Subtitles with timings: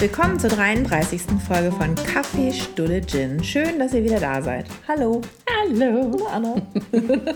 [0.00, 1.22] Willkommen zur 33.
[1.44, 3.42] Folge von Kaffee, Stulle, Gin.
[3.42, 4.66] Schön, dass ihr wieder da seid.
[4.86, 5.22] Hallo.
[5.50, 6.12] Hallo.
[6.12, 6.62] Hallo, Anna.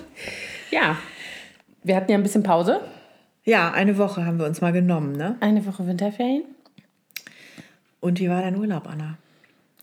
[0.70, 0.96] Ja,
[1.82, 2.80] wir hatten ja ein bisschen Pause.
[3.43, 5.36] Ja, eine Woche haben wir uns mal genommen, ne?
[5.40, 6.44] Eine Woche Winterferien.
[7.98, 9.18] Und wie war dein Urlaub, Anna?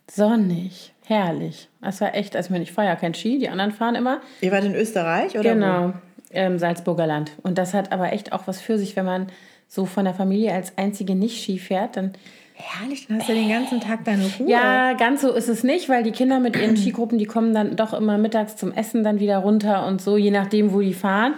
[0.09, 1.67] Sonnig, herrlich.
[1.81, 4.21] Es war echt, also ich meine, ich fahre ja kein Ski, die anderen fahren immer.
[4.39, 5.53] Ihr wart in Österreich, oder?
[5.53, 5.93] Genau,
[6.29, 7.33] im Salzburger Land.
[7.43, 9.27] Und das hat aber echt auch was für sich, wenn man
[9.67, 12.13] so von der Familie als einzige nicht Ski fährt, dann
[12.61, 14.49] Herrlich, dann hast du den ganzen Tag deine Ruhe.
[14.49, 17.77] Ja, ganz so ist es nicht, weil die Kinder mit ihren Skigruppen, die kommen dann
[17.77, 21.35] doch immer mittags zum Essen dann wieder runter und so, je nachdem, wo die fahren.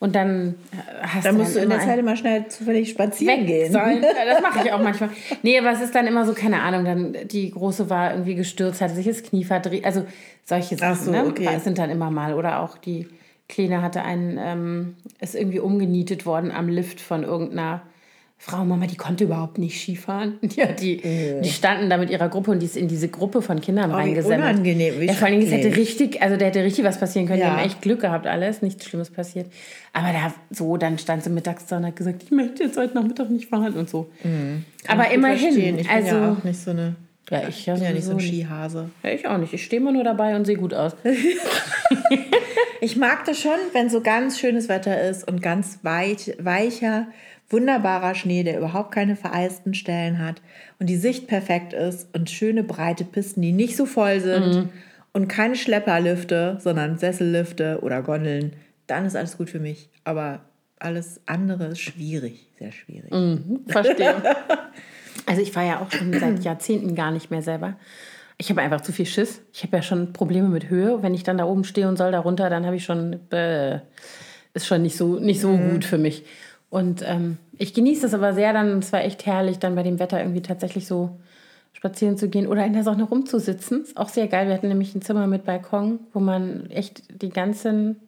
[0.00, 0.56] Und dann
[1.00, 3.72] hast Dann du musst du in der Zeit immer schnell zufällig spazieren gehen.
[3.72, 3.88] Ja,
[4.26, 5.10] das mache ich auch manchmal.
[5.42, 8.80] Nee, aber es ist dann immer so, keine Ahnung, dann die Große war irgendwie gestürzt,
[8.80, 9.84] hatte sich das Knie verdreht.
[9.84, 10.04] Also
[10.44, 11.24] solche Sachen Ach so, ne?
[11.24, 11.58] okay.
[11.60, 12.34] Sind dann immer mal.
[12.34, 13.06] Oder auch die
[13.48, 17.82] Kleine hatte einen, ähm, ist irgendwie umgenietet worden am Lift von irgendeiner
[18.46, 20.38] Frau, Mama, die konnte überhaupt nicht Skifahren.
[20.54, 21.00] Ja, die,
[21.42, 23.94] die standen da mit ihrer Gruppe und die ist in diese Gruppe von Kindern Oh,
[23.94, 24.38] wie reingesendet.
[24.50, 27.40] unangenehm, wie ja, vor allem, es hätte richtig, also der hätte richtig was passieren können.
[27.40, 27.46] Ja.
[27.46, 29.46] Die haben echt Glück gehabt, alles, nichts Schlimmes passiert.
[29.94, 32.94] Aber da so, dann stand sie mittags da und hat gesagt, ich möchte jetzt heute
[32.94, 34.10] Nachmittag nicht fahren und so.
[34.88, 35.78] Aber Kann ich immerhin.
[35.78, 36.96] Ich bin also ja auch nicht so eine.
[37.30, 38.20] ja, ich ja bin ja nicht so ein.
[38.20, 38.90] Skihase.
[39.02, 39.54] Ja, ich auch nicht.
[39.54, 40.94] Ich stehe immer nur dabei und sehe gut aus.
[42.80, 47.06] Ich mag das schon, wenn so ganz schönes Wetter ist und ganz weich, weicher,
[47.54, 50.42] wunderbarer Schnee, der überhaupt keine vereisten Stellen hat
[50.80, 54.44] und die Sicht perfekt ist und schöne breite Pisten, die nicht so voll sind
[55.12, 58.54] und keine Schlepperlifte, sondern Sessellifte oder Gondeln,
[58.88, 59.88] dann ist alles gut für mich.
[60.02, 60.40] Aber
[60.80, 63.10] alles andere ist schwierig, sehr schwierig.
[63.68, 64.16] Verstehe.
[65.26, 67.78] Also ich fahre ja auch schon seit Jahrzehnten gar nicht mehr selber.
[68.36, 69.40] Ich habe einfach zu viel Schiss.
[69.54, 71.02] Ich habe ja schon Probleme mit Höhe.
[71.02, 73.78] Wenn ich dann da oben stehe und soll da runter, dann habe ich schon, äh,
[74.52, 76.24] ist schon nicht so, nicht so gut für mich.
[76.74, 80.00] Und ähm, ich genieße das aber sehr dann, es war echt herrlich, dann bei dem
[80.00, 81.20] Wetter irgendwie tatsächlich so
[81.72, 83.84] spazieren zu gehen oder in der Sonne rumzusitzen.
[83.84, 84.48] Ist auch sehr geil.
[84.48, 88.00] Wir hatten nämlich ein Zimmer mit Balkon, wo man echt die ganzen,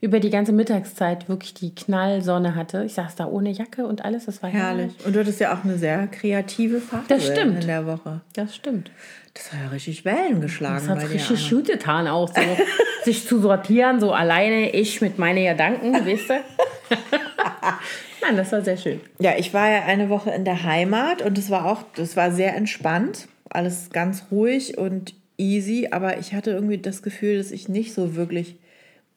[0.00, 2.84] über die ganze Mittagszeit wirklich die Knallsonne hatte.
[2.84, 4.24] Ich saß da ohne Jacke und alles.
[4.24, 4.94] Das war Herrlich.
[5.04, 7.60] Und du hattest ja auch eine sehr kreative Phase Das stimmt.
[7.60, 8.22] in der Woche.
[8.32, 8.90] Das stimmt.
[9.34, 12.40] Das war ja richtig Wellen geschlagen Das hat bei richtig gut getan, auch so.
[13.04, 16.34] sich zu sortieren, so alleine, ich mit meinen Gedanken, weißt du?
[18.26, 19.00] Nein, das war sehr schön.
[19.18, 22.32] Ja, ich war ja eine Woche in der Heimat und es war auch, das war
[22.32, 27.68] sehr entspannt, alles ganz ruhig und easy, aber ich hatte irgendwie das Gefühl, dass ich
[27.68, 28.56] nicht so wirklich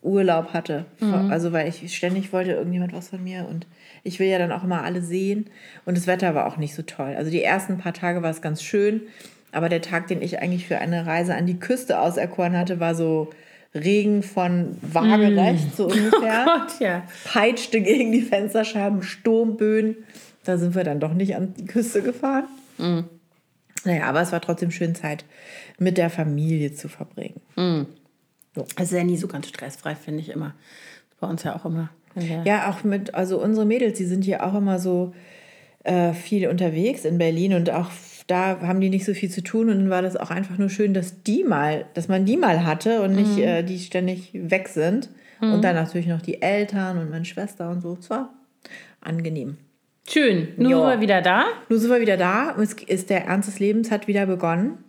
[0.01, 0.85] Urlaub hatte.
[1.29, 3.65] Also weil ich ständig wollte irgendjemand was von mir und
[4.03, 5.47] ich will ja dann auch immer alle sehen
[5.85, 7.15] und das Wetter war auch nicht so toll.
[7.17, 9.01] Also die ersten paar Tage war es ganz schön,
[9.51, 12.95] aber der Tag, den ich eigentlich für eine Reise an die Küste auserkoren hatte, war
[12.95, 13.29] so
[13.77, 17.03] Regen von waagerecht, so ungefähr Gott, ja.
[17.25, 19.95] peitschte gegen die Fensterscheiben, Sturmböen.
[20.43, 22.47] Da sind wir dann doch nicht an die Küste gefahren.
[23.85, 25.25] Naja, aber es war trotzdem schön, Zeit
[25.77, 27.41] mit der Familie zu verbringen.
[28.75, 30.55] Es ist ja nie so ganz stressfrei, finde ich immer.
[31.19, 31.89] Bei uns ja auch immer.
[32.45, 35.13] Ja, auch mit, also unsere Mädels, die sind hier auch immer so
[35.83, 37.91] äh, viel unterwegs in Berlin und auch
[38.27, 40.69] da haben die nicht so viel zu tun und dann war das auch einfach nur
[40.69, 44.67] schön, dass die mal, dass man die mal hatte und nicht äh, die ständig weg
[44.67, 45.09] sind.
[45.39, 47.95] Und dann natürlich noch die Eltern und meine Schwester und so.
[47.99, 48.33] Es war
[49.01, 49.57] angenehm.
[50.09, 50.47] Schön.
[50.57, 50.77] Nun Ja.
[50.77, 51.45] sind wir wieder da.
[51.69, 54.79] Nun sind wir wieder da es ist der Ernst des Lebens hat wieder begonnen.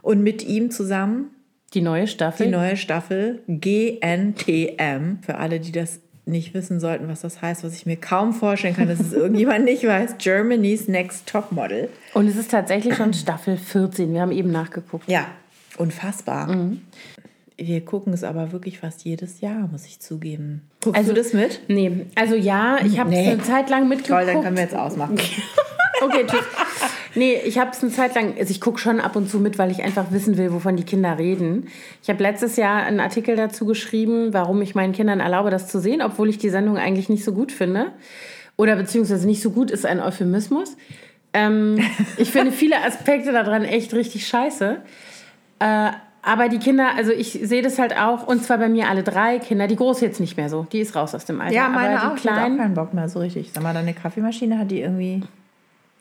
[0.00, 1.30] Und mit ihm zusammen
[1.74, 2.46] Die neue Staffel.
[2.46, 5.18] die neue Staffel GNTM.
[5.22, 8.74] Für alle, die das nicht wissen sollten, was das heißt, was ich mir kaum vorstellen
[8.76, 10.14] kann, dass es irgendjemand nicht weiß.
[10.18, 11.88] Germany's Next Top Model.
[12.14, 14.12] Und es ist tatsächlich schon Staffel 14.
[14.12, 15.08] Wir haben eben nachgeguckt.
[15.08, 15.26] Ja,
[15.76, 16.48] unfassbar.
[17.56, 20.62] Wir gucken es aber wirklich fast jedes Jahr, muss ich zugeben.
[20.82, 21.60] Guckst Also- du das mit?
[21.68, 23.26] Nee, also ja, ich habe Nee.
[23.26, 24.24] es eine Zeit lang mitgeguckt.
[24.24, 25.18] Toll, dann können wir jetzt ausmachen.
[26.02, 26.40] Okay, tschüss.
[27.14, 29.58] Nee, ich habe es eine Zeit lang, also ich gucke schon ab und zu mit,
[29.58, 31.68] weil ich einfach wissen will, wovon die Kinder reden.
[32.02, 35.80] Ich habe letztes Jahr einen Artikel dazu geschrieben, warum ich meinen Kindern erlaube, das zu
[35.80, 37.92] sehen, obwohl ich die Sendung eigentlich nicht so gut finde.
[38.56, 40.76] Oder beziehungsweise nicht so gut ist ein Euphemismus.
[41.32, 41.80] Ähm,
[42.16, 44.76] ich finde viele Aspekte daran echt richtig scheiße.
[45.60, 45.90] Äh,
[46.22, 49.38] aber die Kinder, also ich sehe das halt auch, und zwar bei mir alle drei
[49.38, 51.54] Kinder, die große jetzt nicht mehr so, die ist raus aus dem Alter.
[51.54, 52.16] Ja, meine aber auch.
[52.16, 53.50] die auch kleinen, keinen Bock mehr so richtig.
[53.52, 55.22] Sag mal, deine Kaffeemaschine hat die irgendwie...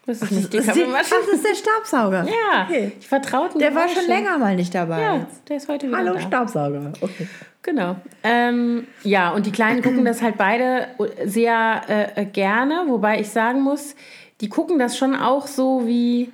[0.10, 2.26] das ist nicht die Das ist, die, das ist der Staubsauger.
[2.26, 2.92] Ja, Okay.
[3.00, 5.02] ich vertraute Der war schon länger mal nicht dabei.
[5.02, 6.20] Ja, der ist heute wieder Hallo da.
[6.22, 6.92] Staubsauger.
[7.00, 7.28] Okay.
[7.62, 7.96] Genau.
[8.24, 10.88] Ähm, ja, und die Kleinen gucken das halt beide
[11.26, 11.82] sehr
[12.16, 13.96] äh, gerne, wobei ich sagen muss,
[14.42, 16.32] die gucken das schon auch so, wie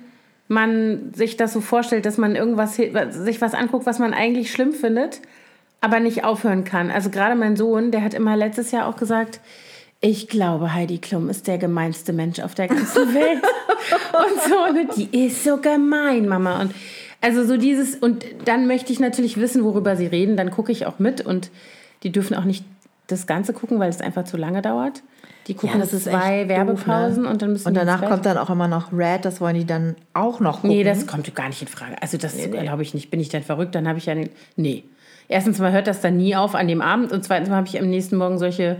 [0.48, 4.72] man sich das so vorstellt, dass man irgendwas sich was anguckt, was man eigentlich schlimm
[4.72, 5.20] findet,
[5.80, 6.90] aber nicht aufhören kann.
[6.92, 9.40] Also gerade mein Sohn, der hat immer letztes Jahr auch gesagt,
[10.00, 13.42] Ich glaube, Heidi Klum ist der gemeinste Mensch auf der ganzen Welt.
[14.12, 16.60] und so, ne, die ist so gemein, Mama.
[16.60, 16.74] Und
[17.20, 20.86] also so dieses, und dann möchte ich natürlich wissen, worüber sie reden, dann gucke ich
[20.86, 21.50] auch mit und
[22.02, 22.64] die dürfen auch nicht
[23.06, 25.02] das Ganze gucken, weil es einfach zu lange dauert.
[25.46, 27.30] Die gucken ja, das zwei Werbepausen doof, ne?
[27.30, 29.94] und dann müssen Und danach kommt dann auch immer noch Red, das wollen die dann
[30.12, 30.70] auch noch gucken.
[30.70, 32.00] Nee, das kommt gar nicht in Frage.
[32.02, 32.62] Also das nee, nee.
[32.62, 33.10] glaube ich nicht.
[33.10, 33.74] Bin ich denn verrückt?
[33.74, 34.14] Dann habe ich ja.
[34.56, 34.84] Nee.
[35.28, 37.80] Erstens mal hört das dann nie auf an dem Abend und zweitens mal habe ich
[37.80, 38.76] am nächsten Morgen solche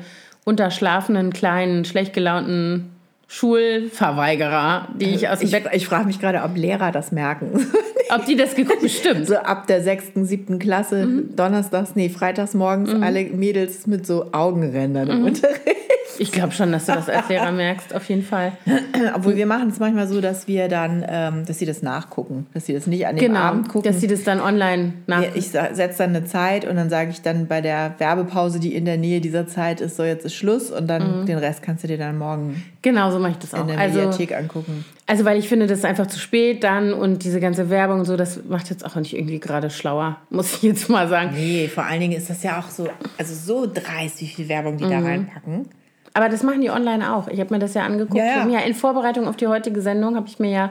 [0.47, 2.93] unterschlafenen, kleinen, schlecht gelaunten
[3.29, 5.65] Schulverweigerer, die ich aus dem ich, Bett.
[5.73, 7.67] Ich frage mich gerade, ob Lehrer das merken.
[8.11, 9.27] ob die das geguckt bestimmt.
[9.27, 11.35] So ab der sechsten, siebten Klasse, mhm.
[11.35, 13.03] donnerstags, nee, freitags morgens, mhm.
[13.03, 15.25] alle Mädels mit so Augenrändern im mhm.
[15.27, 15.86] Unterricht.
[16.19, 18.53] Ich glaube schon, dass du das als Lehrer merkst, auf jeden Fall.
[19.15, 22.67] Obwohl wir machen es manchmal so, dass wir dann, ähm, dass sie das nachgucken, dass
[22.67, 23.91] sie das nicht an dem genau, Abend gucken.
[23.91, 25.39] dass sie das dann online nachgucken.
[25.39, 28.85] Ich setze dann eine Zeit und dann sage ich dann bei der Werbepause, die in
[28.85, 31.27] der Nähe dieser Zeit ist, so jetzt ist Schluss und dann mhm.
[31.27, 33.63] den Rest kannst du dir dann morgen genau so mache ich das auch.
[33.63, 34.85] in der also, Mediathek angucken.
[35.07, 38.05] Also weil ich finde, das ist einfach zu spät dann und diese ganze Werbung und
[38.05, 41.33] so, das macht jetzt auch nicht irgendwie gerade schlauer, muss ich jetzt mal sagen.
[41.35, 44.77] Nee, vor allen Dingen ist das ja auch so, also so dreist, wie viel Werbung
[44.79, 44.91] die mhm.
[44.91, 45.69] da reinpacken.
[46.17, 47.29] Aber das machen die online auch.
[47.29, 48.17] Ich habe mir das ja angeguckt.
[48.17, 48.61] Ja, ja.
[48.61, 50.71] in Vorbereitung auf die heutige Sendung habe ich mir ja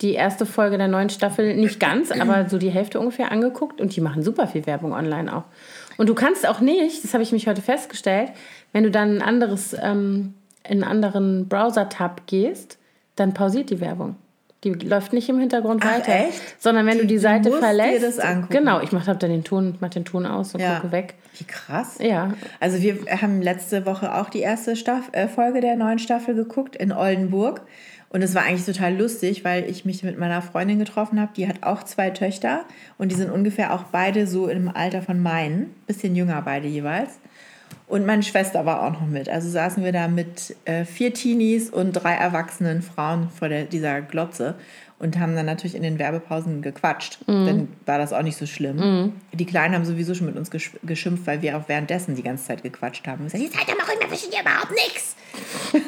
[0.00, 3.94] die erste Folge der neuen Staffel nicht ganz, aber so die Hälfte ungefähr angeguckt und
[3.94, 5.42] die machen super viel Werbung online auch.
[5.98, 8.30] Und du kannst auch nicht, das habe ich mich heute festgestellt,
[8.72, 10.32] wenn du dann ein anderes, ähm,
[10.64, 12.78] in einen anderen Browser-Tab gehst,
[13.16, 14.16] dann pausiert die Werbung.
[14.74, 16.14] Die läuft nicht im Hintergrund Ach, weiter.
[16.14, 16.40] Echt?
[16.60, 18.02] Sondern wenn die, du die Seite verlässt.
[18.02, 18.52] Dir das angucken.
[18.52, 20.76] Genau, ich mache dann den Ton, mach den Ton aus und ja.
[20.76, 21.14] gucke weg.
[21.38, 21.98] Wie krass.
[22.00, 22.32] Ja.
[22.58, 26.74] Also wir haben letzte Woche auch die erste Staff äh, Folge der neuen Staffel geguckt
[26.76, 27.62] in Oldenburg.
[28.08, 31.32] Und es war eigentlich total lustig, weil ich mich mit meiner Freundin getroffen habe.
[31.36, 32.64] Die hat auch zwei Töchter
[32.98, 35.74] und die sind ungefähr auch beide so im Alter von meinen.
[35.86, 37.18] Bisschen jünger beide jeweils.
[37.88, 39.28] Und meine Schwester war auch noch mit.
[39.28, 44.00] Also saßen wir da mit äh, vier Teenies und drei erwachsenen Frauen vor der, dieser
[44.00, 44.56] Glotze
[44.98, 47.20] und haben dann natürlich in den Werbepausen gequatscht.
[47.28, 47.46] Mhm.
[47.46, 48.76] Dann war das auch nicht so schlimm.
[48.76, 49.12] Mhm.
[49.32, 52.64] Die Kleinen haben sowieso schon mit uns geschimpft, weil wir auch währenddessen die ganze Zeit
[52.64, 53.24] gequatscht haben.
[53.24, 55.14] Und gesagt, mal ruhig, wir verstehen ja überhaupt nichts.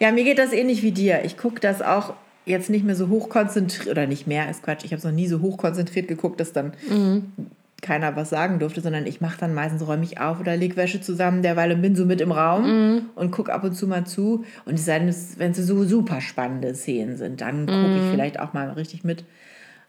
[0.00, 1.24] ja, mir geht das ähnlich wie dir.
[1.24, 2.14] Ich gucke das auch
[2.44, 5.26] jetzt nicht mehr so hochkonzentriert, oder nicht mehr, ist Quatsch, ich habe es noch nie
[5.26, 7.32] so hochkonzentriert geguckt, dass dann mhm
[7.82, 11.00] keiner was sagen durfte, sondern ich mache dann meistens, räume ich auf oder leg Wäsche
[11.00, 12.64] zusammen derweil und bin so mit im Raum
[12.94, 13.10] mm.
[13.14, 14.44] und gucke ab und zu mal zu.
[14.64, 17.96] Und es sei denn, wenn es so super spannende Szenen sind, dann gucke mm.
[17.96, 19.24] ich vielleicht auch mal richtig mit.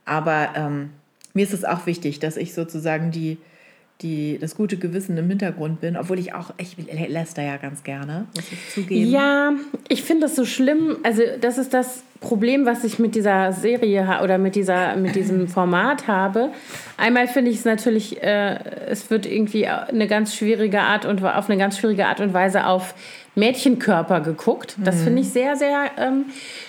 [0.03, 0.89] Aber ähm,
[1.33, 3.37] mir ist es auch wichtig, dass ich sozusagen die,
[4.01, 6.75] die, das gute Gewissen im Hintergrund bin, obwohl ich auch, ich
[7.07, 9.09] lässt da ja ganz gerne, muss ich zugeben.
[9.09, 9.53] Ja,
[9.89, 10.97] ich finde das so schlimm.
[11.03, 15.47] Also, das ist das Problem, was ich mit dieser Serie oder mit, dieser, mit diesem
[15.47, 16.49] Format habe.
[16.97, 21.49] Einmal finde ich es natürlich, äh, es wird irgendwie eine ganz schwierige Art und auf
[21.49, 22.94] eine ganz schwierige Art und Weise auf
[23.33, 24.75] Mädchenkörper geguckt.
[24.83, 25.03] Das mhm.
[25.03, 26.25] finde ich sehr, sehr ähm,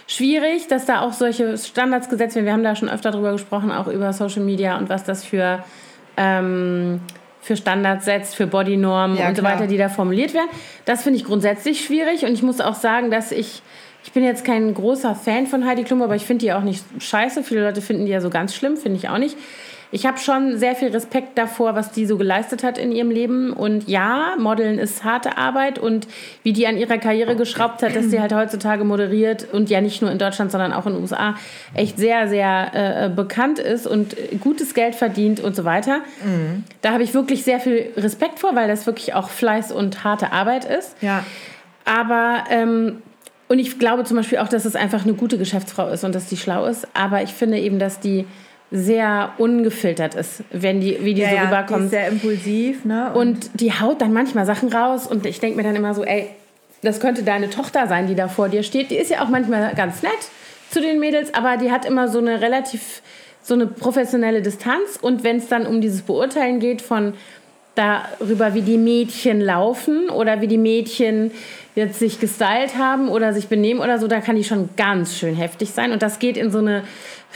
[0.06, 2.46] schwierig, dass da auch solche Standards gesetzt werden.
[2.46, 5.62] Wir haben da schon öfter drüber gesprochen, auch über Social Media und was das für
[6.18, 7.00] ähm,
[7.48, 10.50] für Standards setzt, für Bodynormen ja, und so weiter, die da formuliert werden.
[10.84, 13.62] Das finde ich grundsätzlich schwierig und ich muss auch sagen, dass ich,
[14.04, 16.84] ich bin jetzt kein großer Fan von Heidi Klum, aber ich finde die auch nicht
[16.98, 17.42] scheiße.
[17.42, 19.34] Viele Leute finden die ja so ganz schlimm, finde ich auch nicht
[19.90, 23.52] ich habe schon sehr viel Respekt davor, was die so geleistet hat in ihrem Leben.
[23.52, 26.06] Und ja, Modeln ist harte Arbeit und
[26.42, 30.02] wie die an ihrer Karriere geschraubt hat, dass sie halt heutzutage moderiert und ja nicht
[30.02, 31.36] nur in Deutschland, sondern auch in den USA
[31.74, 36.00] echt sehr, sehr äh, bekannt ist und gutes Geld verdient und so weiter.
[36.22, 36.64] Mhm.
[36.82, 40.32] Da habe ich wirklich sehr viel Respekt vor, weil das wirklich auch Fleiß und harte
[40.32, 40.96] Arbeit ist.
[41.00, 41.24] Ja.
[41.86, 43.02] Aber ähm,
[43.48, 46.26] und ich glaube zum Beispiel auch, dass es einfach eine gute Geschäftsfrau ist und dass
[46.26, 46.86] die schlau ist.
[46.92, 48.26] Aber ich finde eben, dass die
[48.70, 51.80] sehr ungefiltert ist, wenn die, wie die ja, so ja, rüberkommt.
[51.80, 53.12] Die ist sehr impulsiv, ne?
[53.14, 56.04] Und, und die haut dann manchmal Sachen raus und ich denke mir dann immer so,
[56.04, 56.30] ey,
[56.82, 58.90] das könnte deine Tochter sein, die da vor dir steht.
[58.90, 60.12] Die ist ja auch manchmal ganz nett
[60.70, 63.02] zu den Mädels, aber die hat immer so eine relativ,
[63.42, 67.14] so eine professionelle Distanz und wenn es dann um dieses Beurteilen geht von
[67.78, 71.30] darüber, wie die Mädchen laufen oder wie die Mädchen
[71.74, 75.36] jetzt sich gestylt haben oder sich benehmen oder so, da kann die schon ganz schön
[75.36, 75.92] heftig sein.
[75.92, 76.82] Und das geht in so eine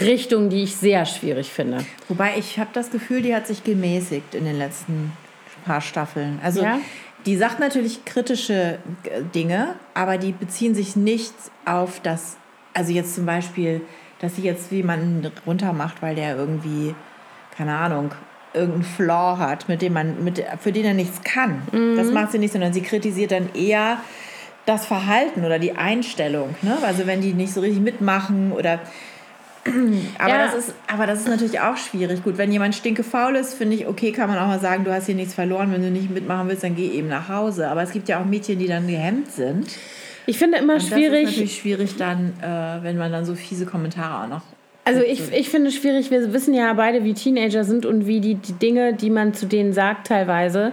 [0.00, 1.78] Richtung, die ich sehr schwierig finde.
[2.08, 5.12] Wobei ich habe das Gefühl, die hat sich gemäßigt in den letzten
[5.64, 6.40] paar Staffeln.
[6.42, 6.80] Also ja?
[7.24, 11.34] die sagt natürlich kritische äh, Dinge, aber die beziehen sich nicht
[11.64, 12.36] auf das,
[12.74, 13.80] also jetzt zum Beispiel,
[14.18, 16.94] dass sie jetzt jemanden runtermacht, weil der irgendwie,
[17.56, 18.12] keine Ahnung,
[18.54, 21.62] irgendeinen Flaw hat, mit dem man, mit, für den er nichts kann.
[21.72, 21.96] Mhm.
[21.96, 23.98] Das macht sie nicht, sondern sie kritisiert dann eher
[24.66, 26.54] das Verhalten oder die Einstellung.
[26.62, 26.76] Ne?
[26.86, 28.80] Also wenn die nicht so richtig mitmachen oder
[30.18, 30.46] Aber, Ja.
[30.46, 32.24] das ist, aber das ist natürlich auch schwierig.
[32.24, 35.06] Gut, wenn jemand stinkefaul ist, finde ich, okay, kann man auch mal sagen, du hast
[35.06, 35.70] hier nichts verloren.
[35.72, 37.68] Wenn du nicht mitmachen willst, dann geh eben nach Hause.
[37.68, 39.68] Aber es gibt ja auch Mädchen, die dann gehemmt sind.
[40.26, 43.34] Ich finde immer Und Das ist schwierig, natürlich schwierig dann, äh, wenn man dann so
[43.36, 44.42] fiese Kommentare auch noch.
[44.84, 48.20] Also ich, ich finde es schwierig, wir wissen ja beide, wie Teenager sind und wie
[48.20, 50.72] die, die Dinge, die man zu denen sagt teilweise,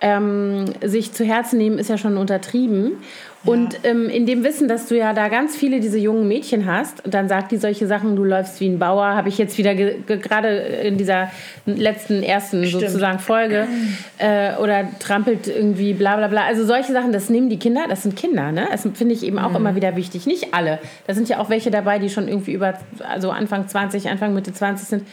[0.00, 2.96] ähm, sich zu Herzen nehmen, ist ja schon untertrieben.
[3.44, 7.04] Und ähm, in dem Wissen, dass du ja da ganz viele diese jungen Mädchen hast,
[7.04, 9.74] und dann sagt die solche Sachen, du läufst wie ein Bauer, habe ich jetzt wieder
[9.74, 11.28] ge- ge- gerade in dieser
[11.66, 12.84] letzten, ersten Stimmt.
[12.84, 13.66] sozusagen Folge,
[14.18, 16.44] äh, oder trampelt irgendwie bla bla bla.
[16.44, 18.68] Also solche Sachen, das nehmen die Kinder, das sind Kinder, ne?
[18.70, 20.26] Das finde ich eben auch immer wieder wichtig.
[20.26, 20.78] Nicht alle.
[21.08, 22.74] Da sind ja auch welche dabei, die schon irgendwie über,
[23.08, 25.08] also Anfang 20, Anfang Mitte 20 sind.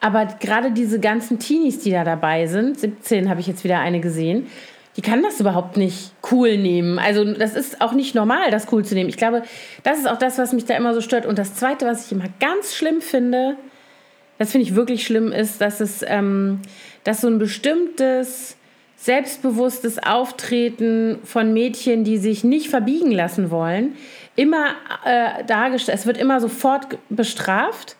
[0.00, 4.00] Aber gerade diese ganzen Teenies, die da dabei sind, 17 habe ich jetzt wieder eine
[4.00, 4.46] gesehen,
[4.96, 6.98] die kann das überhaupt nicht cool nehmen.
[6.98, 9.08] Also das ist auch nicht normal, das cool zu nehmen.
[9.08, 9.42] Ich glaube,
[9.82, 11.26] das ist auch das, was mich da immer so stört.
[11.26, 13.56] Und das Zweite, was ich immer ganz schlimm finde,
[14.38, 16.60] das finde ich wirklich schlimm, ist, dass es, ähm,
[17.02, 18.56] dass so ein bestimmtes
[18.96, 23.96] selbstbewusstes Auftreten von Mädchen, die sich nicht verbiegen lassen wollen,
[24.36, 24.68] immer
[25.04, 25.98] äh, dargestellt.
[25.98, 27.96] Es wird immer sofort bestraft.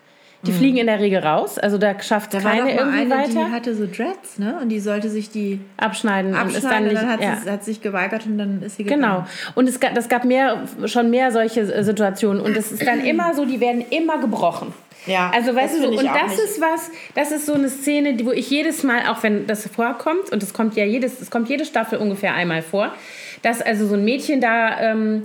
[0.46, 1.58] Die fliegen in der Regel raus.
[1.58, 2.38] Also da schafft Mhm.
[2.38, 3.50] Da war keine irgendwie eine, die weiter.
[3.50, 4.58] hatte so Dreads, ne?
[4.60, 7.02] Und die sollte sich die abschneiden, und ist dann abschneiden nicht.
[7.02, 7.36] dann hat, ja.
[7.42, 9.02] sie, hat sich geweigert und dann ist sie gegangen.
[9.02, 9.26] Genau.
[9.54, 12.40] Und es gab, das gab mehr, schon mehr solche äh, Situationen.
[12.42, 14.72] Und es ist dann immer so, die werden immer gebrochen.
[15.06, 16.38] Ja, Also weißt du, so, und das nicht.
[16.44, 19.66] ist was, das ist so eine Szene, die, wo ich jedes Mal, auch wenn das
[19.68, 22.94] vorkommt, und es kommt ja jedes, es kommt jede Staffel ungefähr einmal vor,
[23.42, 25.24] dass also so ein Mädchen da ähm,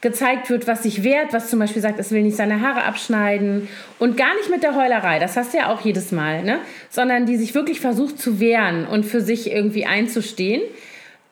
[0.00, 3.68] gezeigt wird, was sich wehrt, was zum Beispiel sagt, es will nicht seine Haare abschneiden
[3.98, 6.58] und gar nicht mit der Heulerei, das hast du ja auch jedes Mal, ne?
[6.88, 10.62] sondern die sich wirklich versucht zu wehren und für sich irgendwie einzustehen.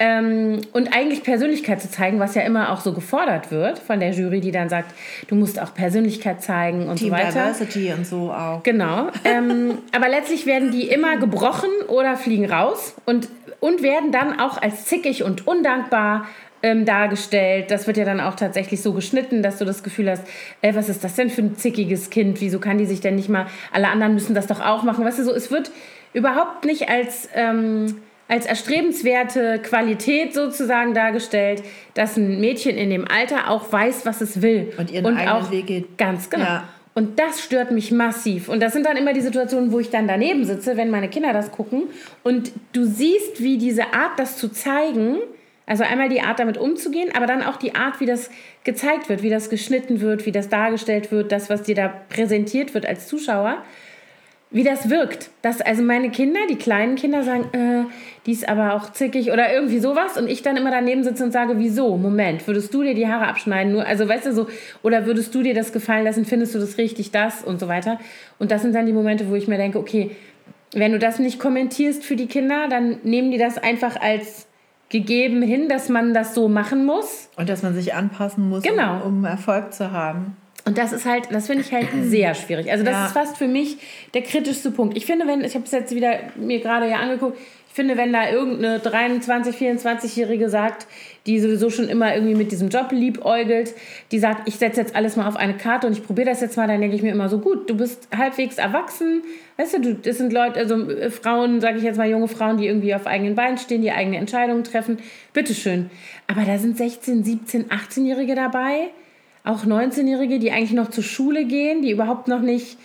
[0.00, 4.12] Ähm, und eigentlich Persönlichkeit zu zeigen, was ja immer auch so gefordert wird von der
[4.12, 4.94] Jury, die dann sagt,
[5.26, 7.32] du musst auch Persönlichkeit zeigen und Team so weiter.
[7.32, 8.62] Diversity und so auch.
[8.62, 9.08] Genau.
[9.24, 14.62] Ähm, aber letztlich werden die immer gebrochen oder fliegen raus und, und werden dann auch
[14.62, 16.28] als zickig und undankbar
[16.62, 17.70] ähm, dargestellt.
[17.70, 20.24] Das wird ja dann auch tatsächlich so geschnitten, dass du das Gefühl hast,
[20.62, 22.40] ey, was ist das denn für ein zickiges Kind?
[22.40, 25.04] Wieso kann die sich denn nicht mal, alle anderen müssen das doch auch machen.
[25.04, 25.70] Weißt du, so, es wird
[26.12, 27.28] überhaupt nicht als...
[27.34, 31.62] Ähm, als erstrebenswerte Qualität sozusagen dargestellt,
[31.94, 34.70] dass ein Mädchen in dem Alter auch weiß, was es will.
[34.76, 35.96] Und ihren eigenen Weg geht.
[35.96, 36.44] Ganz genau.
[36.44, 36.68] Ja.
[36.94, 38.48] Und das stört mich massiv.
[38.48, 41.32] Und das sind dann immer die Situationen, wo ich dann daneben sitze, wenn meine Kinder
[41.32, 41.84] das gucken.
[42.22, 45.18] Und du siehst, wie diese Art, das zu zeigen,
[45.68, 48.30] also einmal die Art, damit umzugehen, aber dann auch die Art, wie das
[48.64, 52.72] gezeigt wird, wie das geschnitten wird, wie das dargestellt wird, das, was dir da präsentiert
[52.72, 53.58] wird als Zuschauer,
[54.50, 55.28] wie das wirkt.
[55.42, 57.84] Dass also meine Kinder, die kleinen Kinder sagen, äh,
[58.24, 61.32] die ist aber auch zickig oder irgendwie sowas und ich dann immer daneben sitze und
[61.32, 61.98] sage, wieso?
[61.98, 63.74] Moment, würdest du dir die Haare abschneiden?
[63.74, 64.46] Nur, also weißt du so,
[64.82, 66.24] oder würdest du dir das gefallen lassen?
[66.24, 68.00] Findest du das richtig, das und so weiter?
[68.38, 70.12] Und das sind dann die Momente, wo ich mir denke, okay,
[70.72, 74.47] wenn du das nicht kommentierst für die Kinder, dann nehmen die das einfach als
[74.90, 77.28] gegeben hin, dass man das so machen muss.
[77.36, 78.96] Und dass man sich anpassen muss, Genau.
[79.04, 80.36] um, um Erfolg zu haben.
[80.64, 82.70] Und das ist halt, das finde ich halt sehr schwierig.
[82.70, 83.06] Also das Ja.
[83.06, 83.78] ist fast für mich
[84.14, 84.96] der kritischste Punkt.
[84.96, 88.12] Ich finde, wenn, ich habe es jetzt wieder mir gerade ja angeguckt, ich finde, wenn
[88.12, 90.86] da irgendeine 23, 24-Jährige sagt,
[91.26, 93.74] die sowieso schon immer irgendwie mit diesem Job liebäugelt,
[94.10, 96.56] die sagt, ich setze jetzt alles mal auf eine Karte und ich probiere das jetzt
[96.56, 99.22] mal, dann denke ich mir immer so, gut, du bist halbwegs erwachsen,
[99.58, 102.66] weißt du, das sind Leute, also äh, Frauen, sage ich jetzt mal, junge Frauen, die
[102.66, 104.98] irgendwie auf eigenen Beinen stehen, die eigene Entscheidungen treffen,
[105.34, 105.90] bitteschön.
[106.26, 108.88] Aber da sind 16, 17, 18-Jährige dabei,
[109.44, 112.78] auch 19-Jährige, die eigentlich noch zur Schule gehen, die überhaupt noch nicht.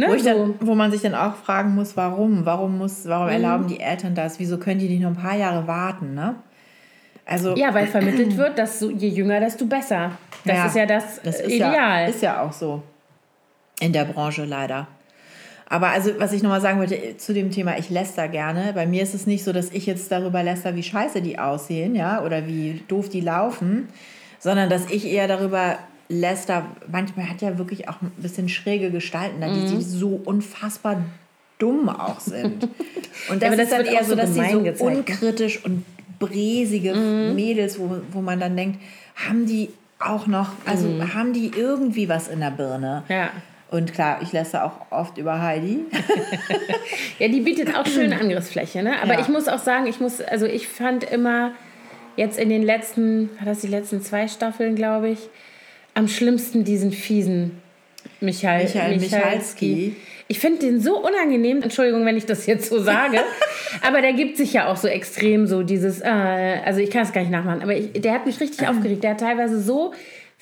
[0.00, 0.30] Ne, Wo, ich so.
[0.30, 2.46] dann, wo man sich dann auch fragen muss, warum?
[2.46, 3.32] Warum, muss, warum Mhm.
[3.32, 4.38] erlauben die Eltern das?
[4.38, 6.14] Wieso können die nicht noch ein paar Jahre warten?
[6.14, 6.36] Ne?
[7.26, 10.12] Also, ja, weil vermittelt wird, dass so, je jünger, desto besser.
[10.46, 11.74] Das Ja, ist ja das, das ist Ideal.
[11.74, 12.82] Ja, ist ja auch so.
[13.78, 14.88] In der Branche leider.
[15.68, 18.72] Aber also, was ich nochmal sagen wollte äh, zu dem Thema, ich läster gerne.
[18.74, 21.94] Bei mir ist es nicht so, dass ich jetzt darüber läster, wie scheiße die aussehen,
[21.94, 23.88] ja, oder wie doof die laufen,
[24.38, 25.76] sondern dass ich eher darüber
[26.10, 29.66] läster, manchmal hat ja wirklich auch ein bisschen schräge Gestalten, da, die, Mhm.
[29.78, 31.02] die so unfassbar
[31.58, 32.64] dumm auch sind.
[33.30, 34.96] Und das, aber das ist dann eher so, dass sie so gezeigt, ne?
[34.98, 35.84] unkritisch und
[36.18, 37.34] bräsige Mhm.
[37.34, 38.78] Mädels, wo, wo man dann denkt,
[39.14, 43.04] haben die auch noch, also haben die irgendwie was in der Birne?
[43.08, 43.14] Mhm.
[43.14, 43.30] Ja.
[43.70, 45.80] Und klar, ich lässt auch oft über Heidi.
[47.18, 48.94] Ja, die bietet auch schöne Angriffsfläche, ne?
[49.02, 49.20] Aber Ja.
[49.20, 51.52] ich muss auch sagen, ich muss, also ich fand immer
[52.16, 55.18] jetzt in den letzten, war das die letzten zwei Staffeln, glaube ich,
[55.94, 57.60] am schlimmsten diesen fiesen
[58.20, 59.96] Michael, Michael Michalski.
[60.28, 63.18] Ich finde den so unangenehm, Entschuldigung, wenn ich das jetzt so sage,
[63.82, 66.06] aber der gibt sich ja auch so extrem so dieses, äh,
[66.64, 69.02] also ich kann es gar nicht nachmachen, aber ich, der hat mich richtig aufgeregt.
[69.02, 69.92] Der hat teilweise so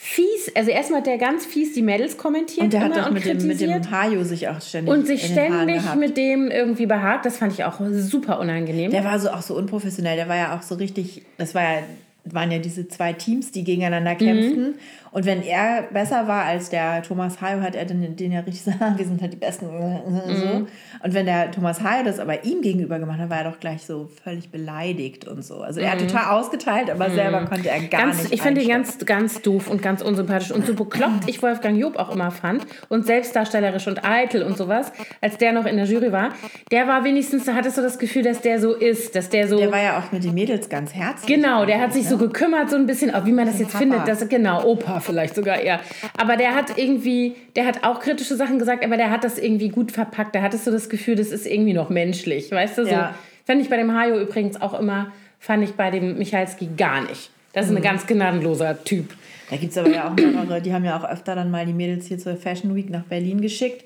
[0.00, 3.25] fies, also erstmal hat der ganz fies die Mädels kommentiert Und der hat doch mit
[3.25, 7.26] dem, mit dem Hajo sich auch ständig und sich ständig mit dem irgendwie behagt.
[7.26, 8.93] Das fand ich auch super unangenehm.
[8.93, 10.17] Der war so auch so unprofessionell.
[10.17, 11.23] Der war ja auch so richtig.
[11.37, 11.83] Das war ja,
[12.26, 14.75] waren ja diese zwei Teams, die gegeneinander Mhm.
[15.11, 18.65] Und wenn er besser war als der Thomas Hayo, hat er den, den ja richtig
[18.65, 19.67] gesagt, wir sind halt die Besten.
[19.67, 20.37] Mhm.
[20.37, 20.67] So.
[21.05, 23.83] Und wenn der Thomas Hayo das aber ihm gegenüber gemacht hat, war er doch gleich
[23.85, 25.61] so völlig beleidigt und so.
[25.61, 28.11] Also er hat total ausgeteilt, aber selber konnte er gar Mhm.
[28.11, 28.35] ganz, nicht.
[28.35, 31.97] ich fand ihn ganz, ganz doof und ganz unsympathisch und so bekloppt ich Wolfgang Job
[31.97, 36.12] auch immer fand und selbstdarstellerisch und eitel und sowas, als der noch in der Jury
[36.12, 36.31] war,
[36.71, 39.59] der war wenigstens, da hattest du das Gefühl, dass der so ist, dass der so...
[39.59, 41.35] Der war ja auch mit den Mädels ganz herzlich.
[41.37, 43.79] Genau, der hat sich so gekümmert, so ein bisschen, wie man das jetzt Papa.
[43.79, 45.81] findet, dass, genau, Opa vielleicht sogar eher.
[46.17, 49.69] Aber der hat irgendwie, der hat auch kritische Sachen gesagt, aber der hat das irgendwie
[49.69, 50.35] gut verpackt.
[50.35, 52.85] Da hattest du das Gefühl, das ist irgendwie noch menschlich, weißt du?
[52.85, 53.14] So, Ja.
[53.45, 57.31] Fand ich bei dem Hajo übrigens auch immer, fand ich bei dem Michalski gar nicht.
[57.55, 59.14] Das ist ein ganz gnadenloser Typ.
[59.50, 61.73] Da gibt es aber ja auch mehrere, die haben ja auch öfter dann mal die
[61.73, 63.85] Mädels hier zur Fashion Week nach Berlin geschickt.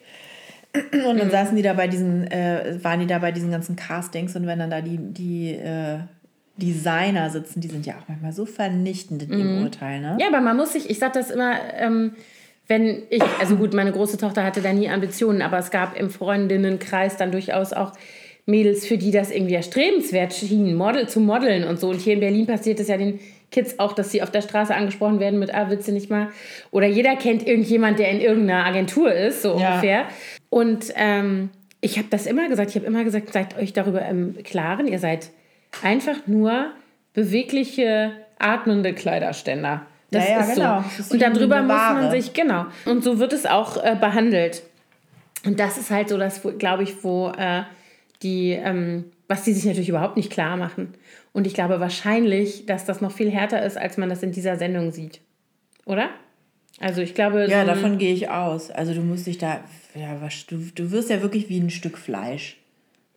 [0.75, 4.35] Und dann saßen die da bei diesen, äh, waren die da bei diesen ganzen Castings
[4.35, 5.99] und wenn dann da die, die äh,
[6.57, 10.19] Designer sitzen, die sind ja auch manchmal so vernichtend in ihrem Urteil, ne?
[10.21, 12.13] Ja, aber man muss sich, ich sag das immer, ähm,
[12.69, 16.11] wenn ich, also gut, meine große Tochter hatte da nie Ambitionen, aber es gab im
[16.11, 17.93] Freundinnenkreis dann durchaus auch
[18.47, 21.91] Mädels, für die das irgendwie erstrebenswert schien, Model zu modeln und so.
[21.91, 24.75] Und hier in Berlin passiert es ja den Kids auch, dass sie auf der Straße
[24.75, 26.29] angesprochen werden mit, ah, willst du nicht mal?
[26.71, 29.69] Oder jeder kennt irgendjemand, der in irgendeiner Agentur ist, so Ja.
[29.75, 30.05] ungefähr.
[30.51, 34.37] Und ähm, ich habe das immer gesagt, ich habe immer gesagt, seid euch darüber im
[34.43, 35.31] Klaren, ihr seid
[35.83, 36.71] einfach nur
[37.15, 39.87] bewegliche, atmende Kleiderständer.
[40.11, 40.77] Das Ja, ja, ist genau.
[40.79, 40.85] so.
[40.85, 42.67] Das ist Und darüber muss man sich, genau.
[42.85, 44.63] Und so wird es auch äh, behandelt.
[45.45, 47.63] Und das ist halt so das, glaube ich, wo äh,
[48.23, 50.95] die, ähm, was die sich natürlich überhaupt nicht klar machen.
[51.33, 54.57] Und ich glaube wahrscheinlich, dass das noch viel härter ist, als man das in dieser
[54.57, 55.21] Sendung sieht.
[55.87, 56.11] Oder?
[56.79, 58.71] Also ich glaube, Ja, so davon gehe ich aus.
[58.71, 59.61] Also du musst dich da,
[59.95, 62.59] ja, was, du, du wirst ja wirklich wie ein Stück Fleisch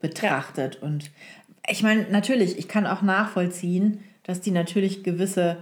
[0.01, 0.81] betrachtet.
[0.81, 1.11] Und
[1.69, 5.57] ich meine, natürlich, ich kann auch nachvollziehen, dass die natürlich gewisse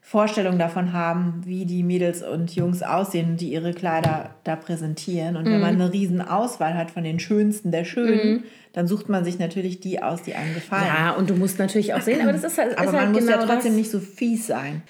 [0.00, 5.36] Vorstellungen davon haben, wie die Mädels und Jungs aussehen, die ihre Kleider da präsentieren.
[5.36, 5.80] Und wenn man Mhm.
[5.82, 10.02] eine riesen Auswahl hat von den Schönsten der Schönen, dann sucht man sich natürlich die
[10.02, 10.86] aus, die einem gefallen.
[10.86, 13.12] ja, und du musst natürlich auch sehen, aber das ist halt, Aber ist man halt
[13.12, 13.76] muss genau ja trotzdem das.
[13.76, 14.82] nicht so fies sein.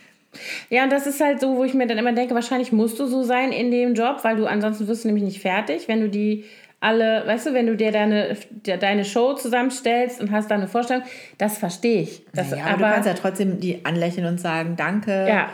[0.71, 3.07] Ja, und das ist halt so, wo ich mir dann immer denke, wahrscheinlich musst du
[3.07, 6.09] so sein in dem Job, weil du ansonsten wirst du nämlich nicht fertig, wenn du
[6.09, 6.45] die
[6.81, 11.03] alle, weißt du, wenn du dir deine, deine Show zusammenstellst und hast da eine Vorstellung,
[11.39, 12.25] das verstehe ich.
[12.33, 15.27] Das, ja, aber, du kannst ja trotzdem die anlächeln und sagen, danke.
[15.29, 15.49] ja,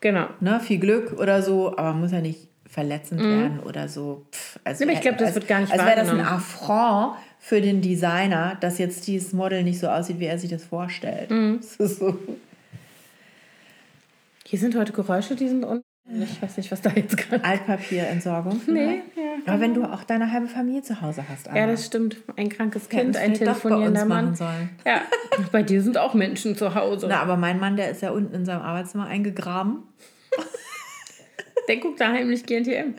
[0.00, 0.26] genau.
[0.40, 4.26] ne, viel Glück oder so, aber muss ja nicht verletzend werden oder so.
[4.32, 4.90] Pff, also, Mhm.
[4.90, 6.20] Nee, aber ich glaub, das als- wird gar nicht Als wäre das ein.
[6.20, 10.64] Affront für den Designer, dass jetzt dieses Model nicht so aussieht, wie er sich das
[10.64, 11.30] vorstellt.
[11.30, 11.60] Mhm.
[11.78, 12.18] Das so.
[14.44, 17.44] Hier sind heute Geräusche, die sind un Ich weiß nicht, was da jetzt gerade.
[17.44, 18.60] Altpapierentsorgung.
[18.68, 19.22] Nee, ja.
[19.46, 22.16] Aber wenn du auch deine halbe Familie zu Hause hast, Ja, Anna, das stimmt.
[22.36, 24.34] Ein krankes Kind, es ein telefonierender Mann.
[24.36, 24.70] sollen.
[24.86, 25.02] Ja,
[25.52, 27.08] bei dir sind auch Menschen zu Hause.
[27.08, 29.82] Na, aber mein Mann, der ist ja unten in seinem Arbeitszimmer eingegraben.
[31.68, 32.94] Der guckt da heimlich GNTM.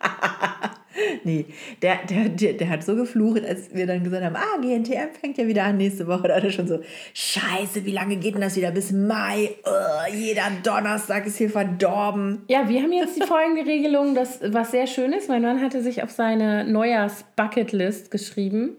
[1.24, 1.46] Nee,
[1.82, 5.38] der, der, der, der hat so geflucht, als wir dann gesagt haben, ah, GNTM fängt
[5.38, 6.28] ja wieder an nächste Woche.
[6.28, 6.80] Da hat er schon so,
[7.14, 8.70] scheiße, wie lange geht denn das wieder?
[8.70, 9.50] Bis Mai?
[9.64, 12.42] Ugh, jeder Donnerstag ist hier verdorben.
[12.48, 15.28] Ja, wir haben jetzt die folgende Regelung, das, was sehr schön ist.
[15.28, 18.76] Mein Mann hatte sich auf seine Neujahrs-Bucketlist geschrieben,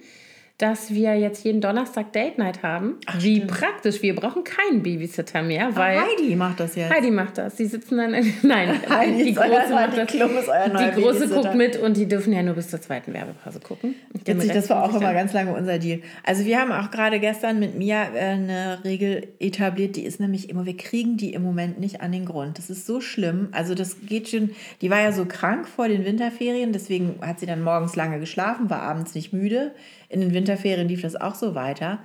[0.62, 2.98] dass wir jetzt jeden Donnerstag Date Night haben.
[3.18, 4.02] Wie praktisch.
[4.04, 6.94] Wir brauchen keinen Babysitter mehr, weil Heidi macht das jetzt.
[6.94, 7.56] Heidi macht das.
[7.56, 8.12] Die sitzen dann.
[8.44, 10.14] Nein, Heidi die Große macht das.
[10.14, 13.12] Ist euer neuer Die Große guckt mit und die dürfen ja nur bis zur zweiten
[13.12, 13.96] Werbepause gucken.
[14.14, 16.02] Witzig, das war auch immer ganz lange unser Deal.
[16.24, 20.50] Also wir haben auch gerade gestern mit Mia äh, eine Regel etabliert, die ist nämlich
[20.50, 22.60] immer, wir kriegen die im Moment nicht an den Grund.
[22.60, 23.50] Das ist so schlimm.
[23.52, 27.48] Also das geht schon, die war ja so krank vor den Winterferien, deswegen hat sie
[27.48, 29.74] dann morgens lange geschlafen, war abends nicht müde.
[30.12, 32.00] In den Winterferien lief das auch so weiter.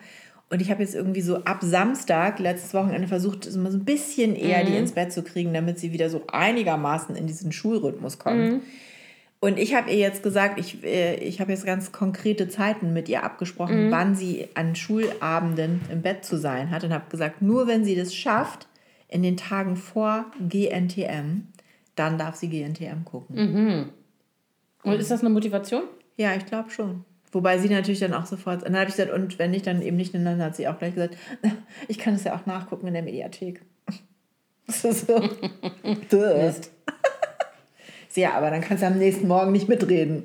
[0.49, 4.63] Und ich habe jetzt irgendwie so ab Samstag, letztes Wochenende, versucht, so ein bisschen eher
[4.65, 8.63] die ins Bett zu kriegen, damit sie wieder so einigermaßen in diesen Schulrhythmus kommt.
[9.41, 13.09] Und ich habe ihr jetzt gesagt, ich, äh, ich habe jetzt ganz konkrete Zeiten mit
[13.09, 16.85] ihr abgesprochen, wann sie an Schulabenden im Bett zu sein hat.
[16.85, 18.69] Und habe gesagt, nur wenn sie das schafft,
[19.09, 21.43] in den Tagen vor GNTM,
[21.97, 23.37] dann darf sie GNTM gucken.
[24.85, 25.83] Und ist das eine Motivation?
[26.17, 27.05] Ja, ich glaube schon.
[27.37, 29.83] Wobei sie natürlich dann auch sofort, und dann habe ich gesagt, und wenn nicht, dann
[29.83, 31.19] eben nicht, und dann hat sie auch gleich gesagt,
[31.89, 33.61] ich kann es ja auch nachgucken in der Mediathek.
[34.67, 35.21] Das ist so.
[36.11, 36.53] Duh.
[38.15, 40.25] ja, aber dann kannst du am nächsten Morgen nicht mitreden.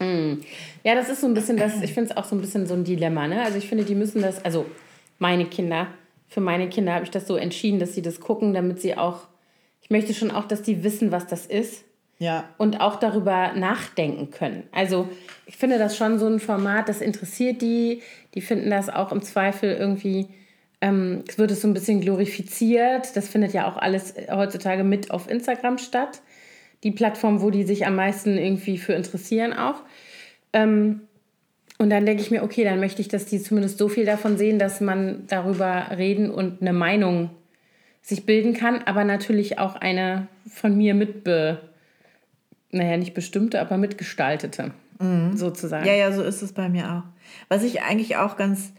[0.00, 2.72] Ja, das ist so ein bisschen das, ich finde es auch so ein bisschen so
[2.72, 3.42] ein Dilemma, ne?
[3.42, 4.64] Also ich finde, die müssen das, also
[5.18, 5.88] meine Kinder,
[6.26, 9.28] für meine Kinder habe ich das so entschieden, dass sie das gucken, damit sie auch,
[9.82, 11.84] ich ich möchte schon auch, dass die wissen, was das ist.
[12.20, 12.50] Ja.
[12.58, 14.64] Und auch darüber nachdenken können.
[14.72, 15.08] Also
[15.46, 18.02] ich finde das schon so ein Format, das interessiert die.
[18.34, 20.28] Die finden das auch im Zweifel irgendwie,
[20.82, 23.16] ähm, es wird es so ein bisschen glorifiziert.
[23.16, 26.20] Das findet ja auch alles heutzutage mit auf Instagram statt.
[26.84, 29.82] Die Plattform, wo die sich am meisten irgendwie für interessieren auch.
[30.52, 31.00] Ähm,
[31.78, 34.36] und dann denke ich mir, okay, dann möchte ich, dass die zumindest so viel davon
[34.36, 37.30] sehen, dass man darüber reden und eine Meinung
[38.02, 41.69] sich bilden kann, aber natürlich auch eine von mir mitbe
[42.72, 45.36] naja, nicht bestimmte, aber mitgestaltete, mhm.
[45.36, 45.86] sozusagen.
[45.86, 47.02] Ja, ja, so ist es bei mir auch.
[47.48, 48.72] Was ich eigentlich auch ganz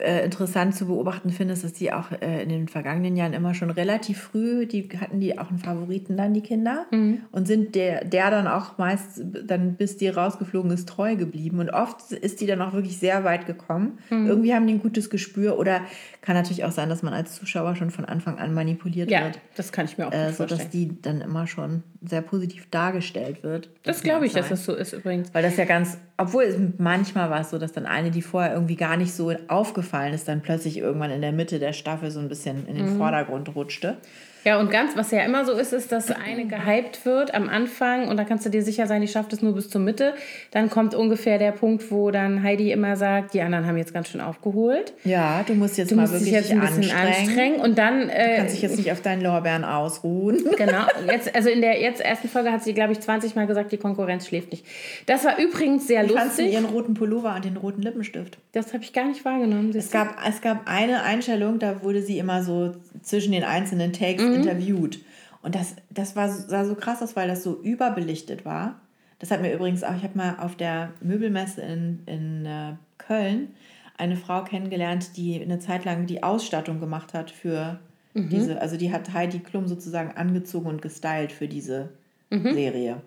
[0.00, 3.54] äh, interessant zu beobachten finde, ist, dass die auch äh, in den vergangenen Jahren immer
[3.54, 7.22] schon relativ früh, die hatten die auch einen Favoriten dann, die Kinder, mhm.
[7.32, 11.58] und sind der, der dann auch meist, dann bis die rausgeflogen ist, treu geblieben.
[11.58, 13.98] Und oft ist die dann auch wirklich sehr weit gekommen.
[14.10, 14.26] Mhm.
[14.26, 15.80] Irgendwie haben die ein gutes Gespür oder
[16.28, 19.36] kann natürlich auch sein, dass man als Zuschauer schon von Anfang an manipuliert ja, wird.
[19.36, 20.48] Ja, das kann ich mir auch äh, vorstellen.
[20.50, 23.70] Sodass die dann immer schon sehr positiv dargestellt wird.
[23.82, 25.32] Das glaube ich, dass das so ist übrigens.
[25.32, 28.52] Weil das ja ganz, obwohl es manchmal war es so, dass dann eine, die vorher
[28.52, 32.20] irgendwie gar nicht so aufgefallen ist, dann plötzlich irgendwann in der Mitte der Staffel so
[32.20, 32.98] ein bisschen in den mhm.
[32.98, 33.96] Vordergrund rutschte.
[34.44, 38.08] Ja, und ganz, was ja immer so ist, ist, dass eine gehypt wird am Anfang
[38.08, 40.14] und da kannst du dir sicher sein, die schafft es nur bis zur Mitte.
[40.50, 44.08] Dann kommt ungefähr der Punkt, wo dann Heidi immer sagt, die anderen haben jetzt ganz
[44.08, 44.92] schön aufgeholt.
[45.04, 47.26] Ja, du musst jetzt du mal musst wirklich dich jetzt ein bisschen anstrengen.
[47.26, 47.60] anstrengen.
[47.60, 48.08] Und dann.
[48.08, 50.44] Äh, du kannst dich jetzt nicht auf deinen Lorbeeren ausruhen.
[50.58, 50.86] Genau.
[51.06, 53.76] Jetzt, also in der jetzt ersten Folge hat sie, glaube ich, 20 Mal gesagt, die
[53.76, 54.66] Konkurrenz schläft nicht.
[55.06, 56.46] Das war übrigens sehr Wie lustig.
[56.46, 58.38] Du ihren roten Pullover und den roten Lippenstift?
[58.52, 59.72] Das habe ich gar nicht wahrgenommen.
[59.76, 64.22] Es gab, es gab eine Einstellung, da wurde sie immer so zwischen den einzelnen Takes
[64.28, 64.36] mhm.
[64.36, 65.00] interviewt.
[65.42, 68.80] Und das, das war, sah so krass aus, weil das so überbelichtet war.
[69.18, 73.48] Das hat mir übrigens auch, ich habe mal auf der Möbelmesse in, in äh, Köln
[73.96, 77.80] eine Frau kennengelernt, die eine Zeit lang die Ausstattung gemacht hat für
[78.14, 78.28] mhm.
[78.28, 81.90] diese, also die hat Heidi Klum sozusagen angezogen und gestylt für diese
[82.30, 82.54] mhm.
[82.54, 83.02] Serie.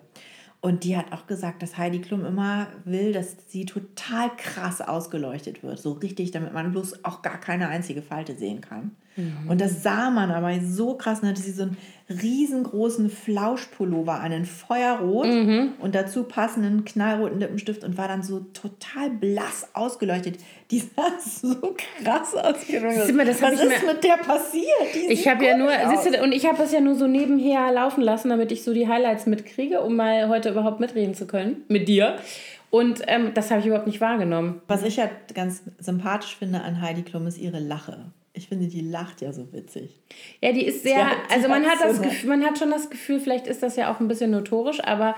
[0.60, 5.64] Und die hat auch gesagt, dass Heidi Klum immer will, dass sie total krass ausgeleuchtet
[5.64, 5.80] wird.
[5.80, 8.92] So richtig, damit man bloß auch gar keine einzige Falte sehen kann.
[9.16, 9.48] Mhm.
[9.48, 11.20] Und das sah man aber so krass.
[11.20, 11.76] Dann hatte sie so einen
[12.08, 15.72] riesengroßen Flauschpullover an, einen Feuerrot mhm.
[15.78, 20.38] und dazu passenden knallroten Lippenstift und war dann so total blass ausgeleuchtet.
[20.70, 22.56] Die sah so krass aus.
[22.68, 24.94] Mal, Was ist mir, mit der passiert?
[24.94, 28.02] Die ich habe ja nur, du, und ich habe das ja nur so nebenher laufen
[28.02, 31.88] lassen, damit ich so die Highlights mitkriege, um mal heute überhaupt mitreden zu können mit
[31.88, 32.16] dir.
[32.70, 34.62] Und ähm, das habe ich überhaupt nicht wahrgenommen.
[34.66, 38.06] Was ich ja ganz sympathisch finde an Heidi Klum ist ihre Lache.
[38.34, 40.00] Ich finde, die lacht ja so witzig.
[40.40, 42.88] Ja, die ist sehr, ja, die also man hat, das Gefühl, man hat schon das
[42.88, 45.14] Gefühl, vielleicht ist das ja auch ein bisschen notorisch, aber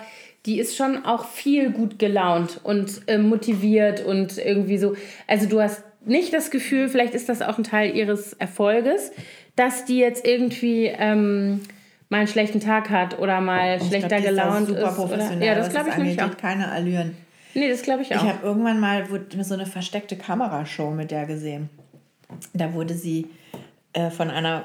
[0.46, 4.96] die ist schon auch viel gut gelaunt und äh, motiviert und irgendwie so.
[5.28, 9.12] Also du hast nicht das Gefühl, vielleicht ist das auch ein Teil ihres Erfolges,
[9.54, 11.60] dass die jetzt irgendwie ähm,
[12.08, 14.78] mal einen schlechten Tag hat oder mal ich schlechter glaub, gelaunt ist.
[14.80, 16.36] Super professionell, oder, ja, das glaube ich nämlich auch.
[16.36, 17.16] keine Allüren.
[17.54, 18.22] Nee, das glaube ich auch.
[18.22, 19.06] Ich habe irgendwann mal
[19.42, 21.70] so eine versteckte Kamerashow mit der gesehen.
[22.52, 23.28] Da wurde sie
[23.92, 24.64] äh, von einer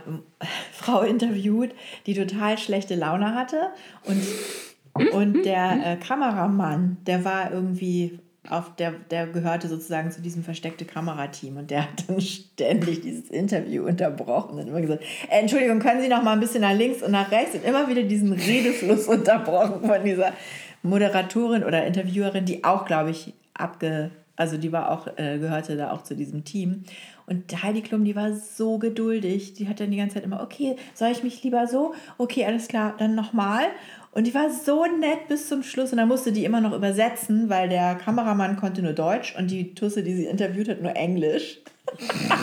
[0.71, 1.71] Frau interviewt,
[2.05, 3.69] die total schlechte Laune hatte.
[4.05, 10.43] Und, und der äh, Kameramann, der war irgendwie auf der, der gehörte sozusagen zu diesem
[10.43, 15.79] versteckte Kamerateam und der hat dann ständig dieses Interview unterbrochen und immer gesagt, äh, Entschuldigung,
[15.79, 18.33] können Sie noch mal ein bisschen nach links und nach rechts und immer wieder diesen
[18.33, 20.33] Redefluss unterbrochen von dieser
[20.81, 25.91] Moderatorin oder Interviewerin, die auch, glaube ich, abge, also die war auch, äh, gehörte da
[25.91, 26.85] auch zu diesem Team.
[27.29, 29.53] Und Heidi Klum, die war so geduldig.
[29.53, 31.93] Die hat dann die ganze Zeit immer, okay, soll ich mich lieber so?
[32.17, 33.65] Okay, alles klar, dann nochmal.
[34.11, 35.91] Und die war so nett bis zum Schluss.
[35.91, 39.75] Und dann musste die immer noch übersetzen, weil der Kameramann konnte nur Deutsch und die
[39.75, 41.59] Tusse, die sie interviewt hat, nur Englisch.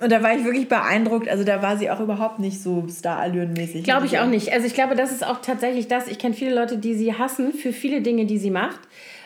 [0.00, 1.28] Und da war ich wirklich beeindruckt.
[1.28, 3.84] Also da war sie auch überhaupt nicht so Star-Allüren-mäßig.
[3.84, 4.52] Glaube ich auch nicht.
[4.52, 6.08] Also ich glaube, das ist auch tatsächlich das.
[6.08, 8.80] Ich kenne viele Leute, die sie hassen für viele Dinge, die sie macht.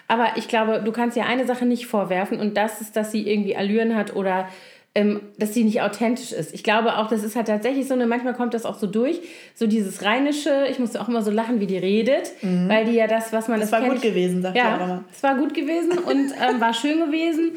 [0.08, 3.28] Aber ich glaube, du kannst ihr eine Sache nicht vorwerfen und das ist, dass sie
[3.30, 4.48] irgendwie Allüren hat oder
[4.94, 6.52] ähm, dass sie nicht authentisch ist.
[6.54, 9.20] Ich glaube auch, das ist halt tatsächlich so, eine, manchmal kommt das auch so durch,
[9.54, 12.68] so dieses Rheinische, ich musste auch immer so lachen, wie die redet, mhm.
[12.68, 13.60] weil die ja das, was man...
[13.60, 15.04] Das, das war gut ich, gewesen, sagt ja, immer.
[15.12, 17.52] Es war gut gewesen und ähm, war schön gewesen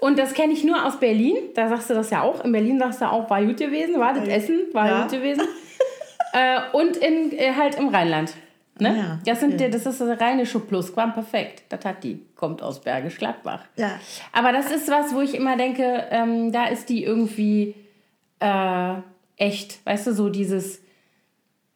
[0.00, 2.78] und das kenne ich nur aus Berlin, da sagst du das ja auch, in Berlin
[2.78, 5.02] sagst du auch, war gut gewesen, war das Essen, war ja.
[5.02, 5.42] gut gewesen.
[6.32, 8.32] äh, und in, äh, halt im Rheinland.
[8.78, 8.96] Ne?
[8.96, 9.70] Ja, das, sind, okay.
[9.70, 11.64] das ist das rheinische Plusquamperfekt.
[11.70, 13.64] Das hat die, kommt aus Bergisch Gladbach.
[13.76, 13.98] Ja.
[14.32, 17.74] Aber das ist was, wo ich immer denke, ähm, da ist die irgendwie
[18.40, 18.94] äh,
[19.36, 19.84] echt.
[19.86, 20.82] Weißt du, so dieses.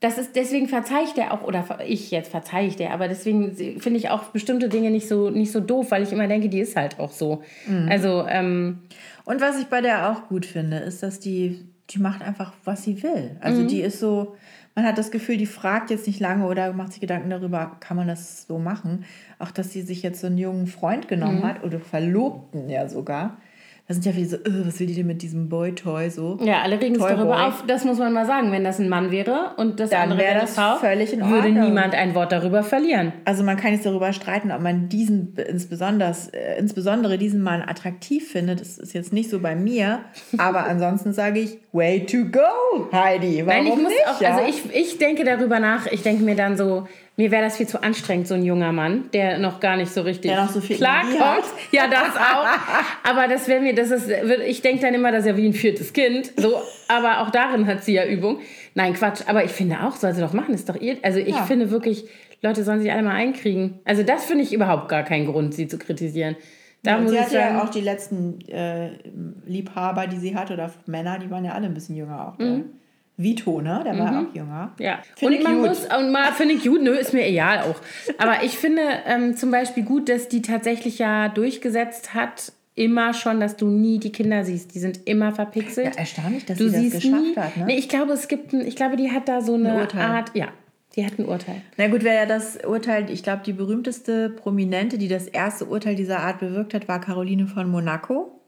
[0.01, 3.55] Das ist, deswegen verzeihe ich der auch, oder ich jetzt verzeihe ich der, aber deswegen
[3.81, 6.61] finde ich auch bestimmte Dinge nicht so, nicht so doof, weil ich immer denke, die
[6.61, 7.43] ist halt auch so.
[7.67, 7.87] Mhm.
[7.91, 8.81] Also, ähm,
[9.27, 12.83] Und was ich bei der auch gut finde, ist, dass die, die macht einfach, was
[12.83, 13.37] sie will.
[13.41, 13.69] Also mhm.
[13.69, 14.37] die ist so,
[14.75, 17.97] man hat das Gefühl, die fragt jetzt nicht lange oder macht sich Gedanken darüber, kann
[17.97, 19.05] man das so machen.
[19.39, 21.45] Auch, dass sie sich jetzt so einen jungen Freund genommen Mhm.
[21.47, 23.37] hat oder Verlobten ja sogar.
[23.91, 26.39] Da sind ja viele so, "Äh, was will die denn mit diesem Boy-Toy so?
[26.45, 27.65] Ja, alle regen sich darüber auf.
[27.67, 28.53] Das muss man mal sagen.
[28.53, 31.49] Wenn das ein Mann wäre und das Dann andere wäre das Frau, völlig in würde
[31.51, 33.13] niemand ein Wort darüber verlieren.
[33.25, 38.31] Also man kann jetzt darüber streiten, ob man diesen insbesondere, äh, insbesondere diesen Mann attraktiv
[38.31, 38.61] findet.
[38.61, 40.03] Das ist jetzt nicht so bei mir.
[40.39, 43.45] Aber ansonsten sage ich, way to go, Heidi.
[43.45, 44.07] Warum Nein, ich muss nicht?
[44.07, 44.37] auch, ja?
[44.37, 46.87] also ich, ich denke darüber nach, ich denke mir dann so,
[47.21, 50.01] mir wäre das viel zu anstrengend, so ein junger Mann, der noch gar nicht so
[50.01, 51.21] richtig Der noch so viel klarkommt.
[51.21, 51.45] hat.
[51.71, 53.09] Ja, das auch.
[53.11, 54.09] Aber das wäre mir, das ist,
[54.47, 56.33] ich denke dann immer, das ist ja wie ein viertes Kind.
[56.39, 56.55] So,
[56.89, 58.39] aber auch darin hat sie ja Übung.
[58.75, 59.21] Nein, Quatsch.
[59.27, 60.97] Aber ich finde auch, soll sie doch machen, ist doch ihr.
[61.03, 61.45] Also ich Ja.
[61.45, 62.05] finde wirklich,
[62.43, 63.81] Leute sollen sich alle mal einkriegen.
[63.85, 66.37] Also das finde ich überhaupt gar keinen Grund, sie zu kritisieren.
[66.83, 68.93] Da Und muss sie hatte sagen, ja auch die letzten äh,
[69.47, 72.37] Liebhaber, die sie hatte, oder Männer, die waren ja alle ein bisschen jünger auch.
[72.39, 72.61] Der
[73.23, 73.83] Vito, ne?
[73.85, 74.73] Der war auch jünger.
[74.79, 74.85] Mhm.
[74.85, 75.69] Ja, Finde und man gut.
[75.69, 77.77] muss, und mal finde ich gut, nö, ist mir egal auch.
[78.19, 83.41] Aber ich finde ähm, zum Beispiel gut, dass die tatsächlich ja durchgesetzt hat, immer schon,
[83.41, 84.75] dass du nie die Kinder siehst.
[84.75, 85.95] Die sind immer verpixelt.
[85.95, 87.67] Ja, erstaunlich, dass du sie das geschafft nie, hat, ne?
[87.67, 89.99] Nee, ich glaube, es gibt ein, ich glaube, die hat da so eine Ein.
[89.99, 90.49] Art, ja,
[90.97, 91.63] die hat ein Urteil.
[91.77, 95.95] Na gut, wer ja das Urteil, ich glaube, die berühmteste Prominente, die das erste Urteil
[95.95, 98.41] dieser Art bewirkt hat, war Caroline von Monaco,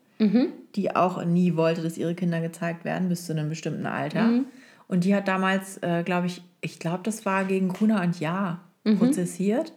[0.76, 4.30] die auch nie wollte, dass ihre Kinder gezeigt werden bis zu einem bestimmten Alter.
[4.92, 8.60] Und die hat damals, äh, glaube ich, ich glaube, das war gegen Gruner und Ja
[8.98, 9.72] prozessiert.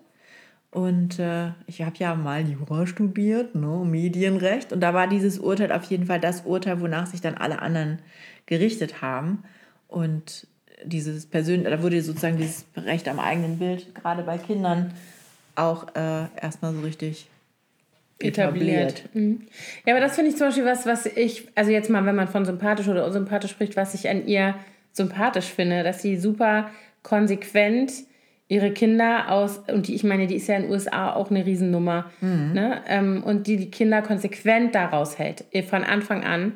[0.71, 4.73] Und äh, ich habe ja mal Jura studiert, ne, Medienrecht.
[4.73, 7.99] Und da war dieses Urteil auf jeden Fall das Urteil, wonach sich dann alle anderen
[8.45, 9.45] gerichtet haben.
[9.87, 10.47] Und
[10.83, 14.91] dieses persönliche, da wurde sozusagen dieses Recht am eigenen Bild, gerade bei Kindern,
[15.55, 17.29] auch äh, erstmal so richtig
[18.19, 19.07] etabliert.
[19.13, 19.47] Mhm.
[19.85, 22.27] Ja, aber das finde ich zum Beispiel was, was ich, also jetzt mal, wenn man
[22.27, 24.55] von sympathisch oder unsympathisch spricht, was ich an ihr
[24.95, 26.69] sympathisch finde, dass sie super
[27.03, 27.91] konsequent
[28.47, 31.45] ihre Kinder aus, und die, ich meine, die ist ja in den USA auch eine
[31.45, 32.11] Riesennummer,
[32.53, 32.81] ne?
[32.87, 36.53] ähm, und die die Kinder konsequent daraus hält, eh, von Anfang an,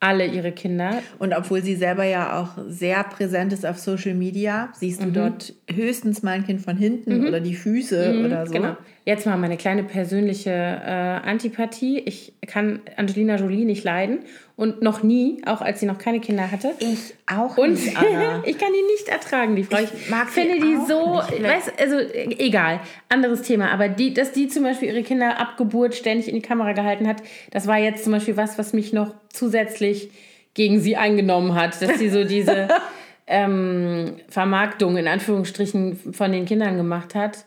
[0.00, 1.02] alle ihre Kinder.
[1.18, 5.54] Und obwohl sie selber ja auch sehr präsent ist auf Social Media, siehst du dort
[5.68, 8.52] höchstens mal ein Kind von hinten oder die Füße oder so.
[8.52, 8.76] Genau.
[9.04, 11.98] Jetzt mal meine kleine persönliche äh, Antipathie.
[11.98, 14.20] Ich kann Angelina Jolie nicht leiden
[14.58, 16.72] und noch nie, auch als sie noch keine Kinder hatte.
[16.80, 18.42] Ich auch Und nicht, Anna.
[18.44, 19.78] ich kann die nicht ertragen, die Frau.
[19.78, 23.70] Ich, mag sie finde die so, weiß, also äh, egal, anderes Thema.
[23.70, 27.06] Aber die, dass die zum Beispiel ihre Kinder ab Geburt ständig in die Kamera gehalten
[27.06, 30.10] hat, das war jetzt zum Beispiel was, was mich noch zusätzlich
[30.54, 32.66] gegen sie eingenommen hat, dass sie so diese
[33.28, 37.44] ähm, Vermarktung in Anführungsstrichen von den Kindern gemacht hat.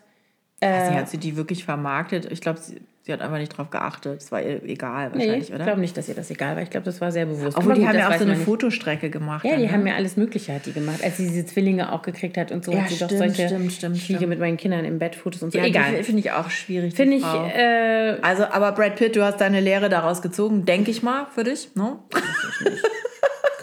[0.62, 2.32] sie hat sie die wirklich vermarktet.
[2.32, 2.58] Ich glaube,
[3.02, 4.20] sie, hat einfach nicht drauf geachtet.
[4.20, 5.64] Es war ihr egal Nee, wahrscheinlich, ich oder?
[5.64, 6.62] glaube nicht, dass ihr das egal war.
[6.62, 7.56] Ich glaube, das war sehr bewusst.
[7.56, 8.36] Obwohl, Aber die haben ja auch so eine.
[8.36, 9.44] Fotostrecke gemacht.
[9.44, 9.72] Ja, dann, die ne?
[9.72, 11.02] haben ja alles Mögliche hat die gemacht.
[11.02, 13.48] Als sie diese Zwillinge auch gekriegt hat und so, Ja, hat sie doch stimmt, solche
[13.48, 15.58] stimmt, stimmt, ich liege mit meinen Kindern im Bett Fotos und so.
[15.58, 16.02] Ja, Egal.
[16.04, 16.94] Finde ich auch schwierig.
[16.94, 21.02] Finde ich, äh, also, aber Brad Pitt, du hast deine Lehre daraus gezogen, denke ich
[21.02, 21.98] mal, für dich, ne?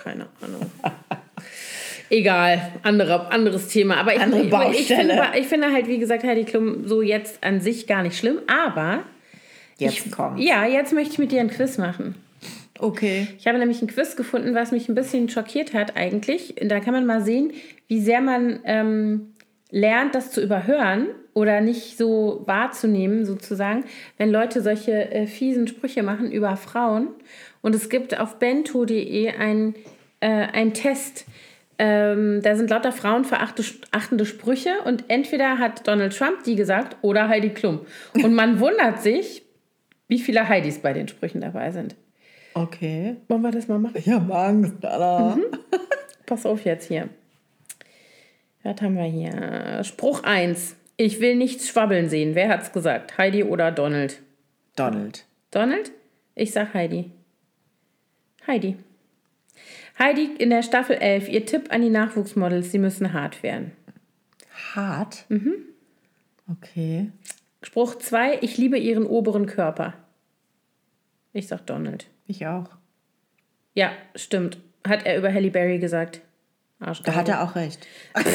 [0.04, 0.70] keine Ahnung.
[2.12, 3.98] Egal, andere, anderes Thema.
[3.98, 4.48] Aber ich, Andere ich,
[4.80, 5.40] ich, finde, Baustelle.
[5.40, 8.40] ich finde halt, wie gesagt, Heidi Klum so jetzt an sich gar nicht schlimm.
[8.48, 9.02] Aber
[9.80, 10.40] Jetzt ich, kommt.
[10.40, 12.16] ja, jetzt möchte ich mit dir ein Quiz machen.
[12.80, 13.28] Okay.
[13.38, 16.56] Ich habe nämlich ein Quiz gefunden, was mich ein bisschen schockiert hat eigentlich.
[16.62, 17.52] Da kann man mal sehen,
[17.88, 19.34] wie sehr man ähm,
[19.70, 23.84] lernt, das zu überhören oder nicht so wahrzunehmen, sozusagen,
[24.18, 27.10] wenn Leute solche äh, fiesen Sprüche machen über Frauen.
[27.62, 29.76] Und es gibt auf bento.de ein,
[30.22, 31.26] äh, einen Test.
[31.78, 37.50] Ähm, da sind lauter frauenverachtende Sprüche und entweder hat Donald Trump die gesagt oder Heidi
[37.50, 37.82] Klum.
[38.22, 39.44] Und man wundert sich,
[40.10, 41.96] wie viele Heidis bei den Sprüchen dabei sind.
[42.54, 43.16] Okay.
[43.30, 43.96] Wollen wir das mal machen?
[43.96, 45.38] Ich habe Angst, Anna.
[46.26, 47.08] Pass auf jetzt hier.
[48.64, 49.84] Was haben wir hier?
[49.86, 50.76] Spruch 1.
[50.98, 52.36] Ich will nichts schwabbeln sehen.
[52.36, 53.18] Wer hat's gesagt?
[53.18, 54.20] Heidi oder Donald?
[54.76, 55.26] Donald.
[55.52, 55.92] Donald?
[56.36, 57.12] Ich sag Heidi.
[58.46, 58.78] Heidi.
[59.98, 61.30] Heidi in der Staffel 11.
[61.30, 63.72] Ihr Tipp an die Nachwuchsmodels, sie müssen hart werden.
[64.76, 65.26] Hart?
[65.30, 65.54] Mhm.
[66.52, 67.12] Okay.
[67.70, 68.40] Spruch 2.
[68.42, 69.94] Ich liebe ihren oberen Körper.
[71.34, 72.08] Ich sag Donald.
[72.26, 72.66] Ich auch.
[73.76, 74.58] Ja, stimmt.
[74.88, 76.22] Hat er über Halle Berry gesagt.
[76.80, 77.04] Arsch.
[77.04, 77.86] Da hat er auch recht.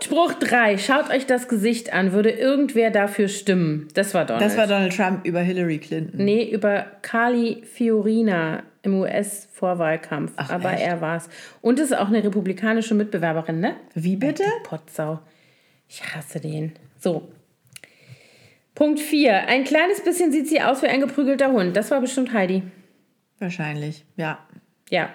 [0.00, 0.78] Spruch 3.
[0.78, 2.12] Schaut euch das Gesicht an.
[2.12, 3.88] Würde irgendwer dafür stimmen?
[3.94, 4.46] Das war Donald.
[4.46, 6.24] Das war Donald Trump über Hillary Clinton.
[6.24, 10.34] nee, über Carly Fiorina im US-Vorwahlkampf.
[10.36, 10.82] Aber echt?
[10.82, 11.28] er war's.
[11.62, 13.74] Und ist auch eine republikanische Mitbewerberin, ne?
[13.94, 14.44] Wie bitte?
[14.62, 15.18] Potsau.
[15.88, 16.72] Ich hasse den.
[16.98, 17.28] So.
[18.74, 19.48] Punkt 4.
[19.48, 21.76] Ein kleines bisschen sieht sie aus wie ein geprügelter Hund.
[21.76, 22.62] Das war bestimmt Heidi.
[23.38, 24.38] Wahrscheinlich, ja.
[24.90, 25.12] Ja.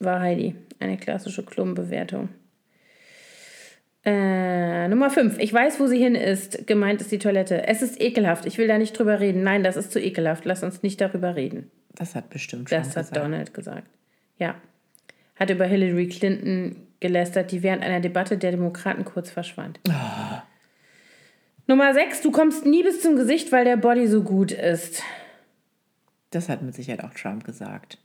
[0.00, 0.54] war Heidi.
[0.80, 2.28] Eine klassische Klumpenbewertung.
[4.04, 5.38] Äh, Nummer 5.
[5.38, 6.66] Ich weiß, wo sie hin ist.
[6.66, 7.66] Gemeint ist die Toilette.
[7.66, 8.46] Es ist ekelhaft.
[8.46, 9.42] Ich will da nicht drüber reden.
[9.42, 10.44] Nein, das ist zu ekelhaft.
[10.44, 11.70] Lass uns nicht darüber reden.
[11.94, 13.86] Das hat bestimmt Das hat Donald gesagt.
[14.38, 14.54] Ja.
[15.36, 19.80] Hat über Hillary Clinton gelästert, die während einer Debatte der Demokraten kurz verschwand.
[21.66, 22.22] Nummer 6.
[22.22, 25.02] Du kommst nie bis zum Gesicht, weil der Body so gut ist.
[26.30, 27.98] Das hat mit Sicherheit auch Trump gesagt.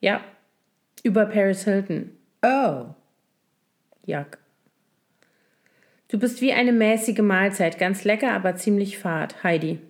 [0.00, 0.20] Ja.
[1.02, 2.10] Über Paris Hilton.
[2.42, 2.86] Oh.
[4.06, 4.38] Jack.
[6.08, 7.78] Du bist wie eine mäßige Mahlzeit.
[7.78, 9.42] Ganz lecker, aber ziemlich fad.
[9.42, 9.80] Heidi.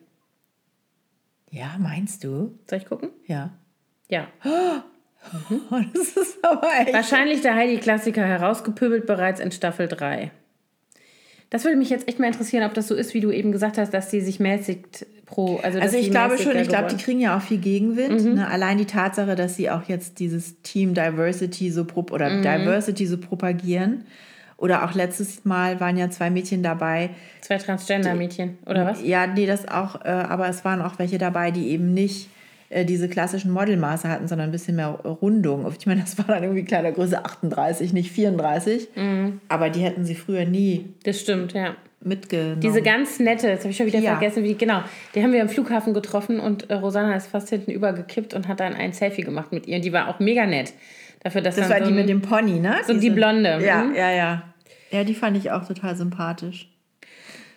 [1.51, 2.59] Ja, meinst du?
[2.69, 3.11] Soll ich gucken?
[3.27, 3.51] Ja.
[4.09, 4.29] Ja.
[4.45, 4.81] Oh,
[5.95, 6.93] das ist aber echt.
[6.93, 10.31] Wahrscheinlich der Heidi-Klassiker herausgepöbelt bereits in Staffel 3.
[11.51, 13.79] Das würde mich jetzt echt mal interessieren, ob das so ist, wie du eben gesagt
[13.79, 15.59] hast, dass sie sich mäßigt pro.
[15.63, 18.35] Also, Also ich glaube schon, ich glaube, die kriegen ja auch viel Gegenwind.
[18.35, 18.49] Ne?
[18.49, 24.05] Allein die Tatsache, dass sie auch jetzt dieses Team Diversity so oder Diversity so propagieren.
[24.57, 27.11] Oder auch letztes Mal waren ja zwei Mädchen dabei.
[27.41, 29.03] Zwei Transgender-Mädchen, oder was?
[29.05, 32.29] Ja, nee, das auch, äh, aber es waren auch welche dabei, die eben nicht
[32.85, 35.71] diese klassischen Modelmaße hatten, sondern ein bisschen mehr Rundung.
[35.79, 38.89] Ich meine, das war dann irgendwie kleiner Größe 38, nicht 34.
[39.49, 41.77] Aber die hätten sie früher nie Das stimmt, ja.
[42.01, 42.61] mitgenommen.
[42.61, 44.13] Diese ganz nette, jetzt habe ich schon wieder Ja.
[44.17, 44.83] vergessen, wie, genau,
[45.15, 48.61] die haben wir am Flughafen getroffen und äh, Rosanna ist fast hinten übergekippt und hat
[48.61, 50.73] dann ein Selfie gemacht mit ihr und die war auch mega nett.
[51.23, 52.77] Dafür, dass das war so die ein- mit dem Pony, ne?
[52.87, 53.95] so die Blonde, Ja, mhm.
[53.95, 54.43] ja, ja.
[54.91, 56.69] Ja, die fand ich auch total sympathisch.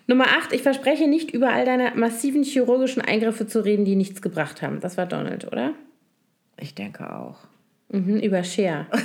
[0.08, 4.22] Nummer 8, ich verspreche nicht, über all deine massiven chirurgischen Eingriffe zu reden, die nichts
[4.22, 4.80] gebracht haben.
[4.80, 5.74] Das war Donald, oder?
[6.58, 7.36] Ich denke auch.
[7.90, 8.86] Mhm, über Cher.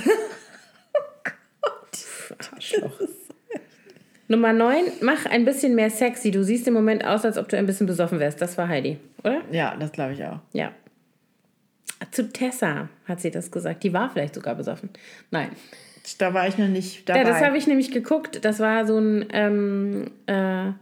[4.28, 6.30] Nummer 9, mach ein bisschen mehr sexy.
[6.30, 8.40] Du siehst im Moment aus, als ob du ein bisschen besoffen wärst.
[8.40, 9.42] Das war Heidi, oder?
[9.52, 10.38] Ja, das glaube ich auch.
[10.54, 10.72] Ja.
[12.12, 13.82] Zu Tessa hat sie das gesagt.
[13.82, 14.88] Die war vielleicht sogar besoffen.
[15.30, 15.50] Nein.
[16.16, 17.20] Da war ich noch nicht dabei.
[17.20, 18.42] Ja, das habe ich nämlich geguckt.
[18.44, 20.72] Das war so ein ähm, äh,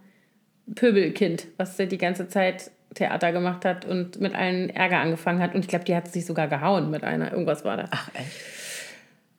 [0.74, 5.54] Pöbelkind, was die ganze Zeit Theater gemacht hat und mit allen Ärger angefangen hat.
[5.54, 7.32] Und ich glaube, die hat sich sogar gehauen mit einer.
[7.32, 7.84] Irgendwas war da.
[7.90, 8.30] Ach, echt?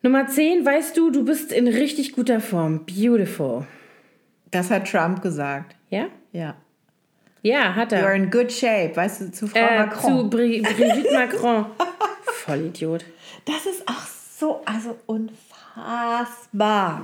[0.02, 2.86] Nummer 10, weißt du, du bist in richtig guter Form.
[2.86, 3.66] Beautiful.
[4.52, 5.76] Das hat Trump gesagt.
[5.90, 6.08] Ja?
[6.32, 6.56] Ja.
[7.42, 8.14] Ja, hat You're er.
[8.16, 10.12] in good shape, weißt du, zu Frau Äh, Macron.
[10.24, 11.66] zu Bri Brigitte Macron.
[12.26, 13.06] Vollidiot.
[13.46, 14.06] Das ist auch
[14.38, 17.02] so, also unfassbar.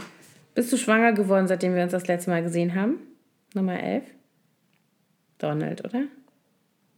[0.55, 2.95] Bist du schwanger geworden, seitdem wir uns das letzte Mal gesehen haben?
[3.53, 4.03] Nummer 11.
[5.37, 6.03] Donald, oder?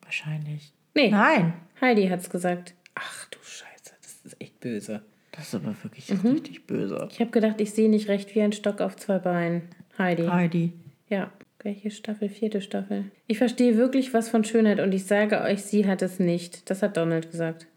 [0.04, 0.74] Wahrscheinlich.
[0.96, 1.54] Nee, Nein.
[1.80, 2.74] Heidi hat's gesagt.
[2.96, 5.02] Ach du Scheiße, das ist echt böse.
[5.32, 6.32] Das ist aber wirklich Mhm.
[6.32, 7.08] richtig böse.
[7.12, 9.70] Ich habe gedacht, ich sehe nicht recht wie ein Stock auf zwei Beinen.
[9.98, 10.24] Heidi.
[10.28, 10.74] Heidi.
[11.08, 11.32] Ja.
[11.64, 12.28] Welche Staffel?
[12.28, 13.06] Vierte Staffel.
[13.28, 16.70] Ich verstehe wirklich was von Schönheit und ich sage euch, sie hat es nicht.
[16.70, 17.68] Das hat Donald gesagt.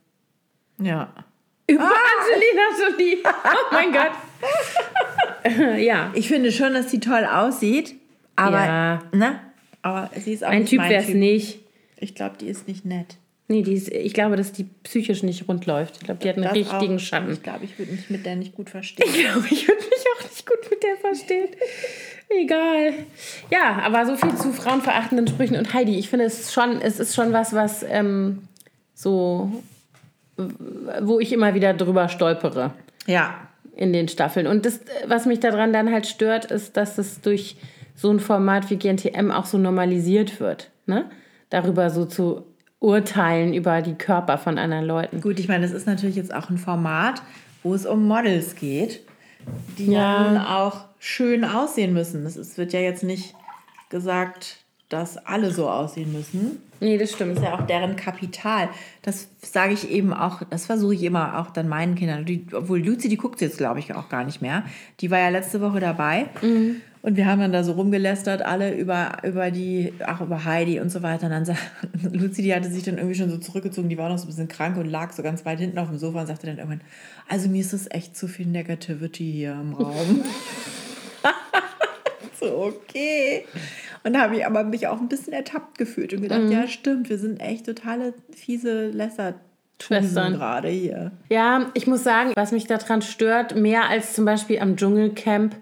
[0.81, 1.13] Ja.
[1.67, 3.19] Über Angelina Jolie.
[3.25, 4.13] Oh mein Gott.
[5.79, 6.11] ja.
[6.15, 7.95] Ich finde schon, dass sie toll aussieht,
[8.37, 9.03] aber, Ja.
[9.12, 9.40] ne?
[9.83, 11.59] Aber sie ist auch Ein nicht Typ wäre es nicht.
[11.99, 13.16] Ich glaube, die ist nicht nett.
[13.49, 15.97] Nee, die ist, ich glaube, dass die psychisch nicht rund läuft.
[15.99, 17.01] Ich glaube, die hat einen Das richtigen auch.
[17.01, 17.31] Schatten.
[17.33, 19.07] Ich glaube, ich würde mich mit der nicht gut verstehen.
[19.07, 21.49] Ich glaube, ich würde mich auch nicht gut mit der verstehen.
[22.31, 22.94] Egal.
[23.51, 25.57] Ja, aber so viel zu frauenverachtenden Sprüchen.
[25.57, 28.49] Und Heidi, ich finde es schon, es ist schon was, was ähm,
[28.94, 29.62] so,
[31.03, 32.73] wo ich immer wieder drüber stolpere
[33.07, 33.35] Ja.
[33.77, 34.47] in den Staffeln.
[34.47, 37.57] Und das, was mich daran dann halt stört, ist, dass es durch
[37.94, 40.70] so ein Format wie GNTM auch so normalisiert wird.
[40.87, 41.11] Ne?
[41.50, 42.44] Darüber so zu
[42.80, 45.20] urteilen über die Körper von anderen Leuten.
[45.20, 47.22] Gut, ich meine, das ist natürlich jetzt auch ein Format,
[47.62, 49.00] wo es um Models geht,
[49.78, 50.28] die Ja.
[50.28, 52.26] nun auch schön aussehen müssen.
[52.26, 53.35] Es wird ja jetzt nicht
[53.88, 54.59] gesagt,
[54.90, 56.59] dass alle so aussehen müssen.
[56.80, 57.33] Nee, das stimmt.
[57.33, 58.68] Das ist ja auch deren Kapital.
[59.00, 62.26] Das sage ich eben auch, das versuche ich immer auch dann meinen Kindern.
[62.26, 64.64] Die, obwohl Luzi, die guckt jetzt, glaube ich, auch gar nicht mehr.
[65.00, 66.26] Die war ja letzte Woche dabei.
[67.05, 70.88] Und wir haben dann da so rumgelästert, alle über, über die, auch über Heidi und
[70.88, 71.27] so weiter.
[71.27, 71.61] Und dann sagt
[72.12, 74.49] Luzi, die hatte sich dann irgendwie schon so zurückgezogen, die war noch so ein bisschen
[74.49, 76.81] krank und lag so ganz weit hinten auf dem Sofa und sagte dann irgendwann,
[77.28, 80.24] also mir ist das echt zu viel Negativity hier im Raum.
[82.41, 83.45] so, okay.
[84.03, 87.11] Und da habe ich aber mich auch ein bisschen ertappt gefühlt und gedacht, ja, stimmt,
[87.11, 89.35] wir sind echt totale fiese Lässer.
[89.83, 90.33] Schwestern.
[90.35, 91.12] gerade hier.
[91.28, 95.57] Ja, ich muss sagen, was mich daran stört, mehr als zum Beispiel am Dschungelcamp.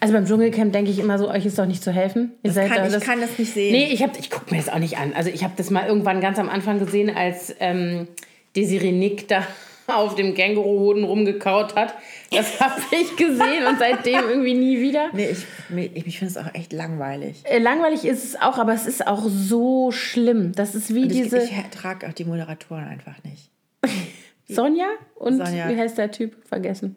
[0.00, 2.32] Also beim Dschungelcamp denke ich immer so, euch ist doch nicht zu helfen.
[2.42, 3.72] Ihr Das kann, ich kann das nicht sehen.
[3.72, 5.12] Nee, ich, hab- ich gucke mir das auch nicht an.
[5.14, 8.08] Also ich habe das mal irgendwann ganz am Anfang gesehen, als ähm,
[8.54, 9.46] Desiree Nick da
[9.88, 11.94] auf dem Känguruhoden rumgekaut hat.
[12.32, 15.10] Das habe ich gesehen und seitdem irgendwie nie wieder.
[15.12, 15.46] Nee, ich,
[15.94, 17.42] ich, ich finde es auch echt langweilig.
[17.44, 20.52] Äh, Langweilig ist es auch, aber es ist auch so schlimm.
[20.52, 21.38] Das ist wie Und ich, diese...
[21.42, 23.50] ich ertrage auch die Moderatoren einfach nicht.
[24.48, 25.68] Sonja und Sonja.
[25.68, 26.36] wie heißt der Typ?
[26.48, 26.96] Vergessen.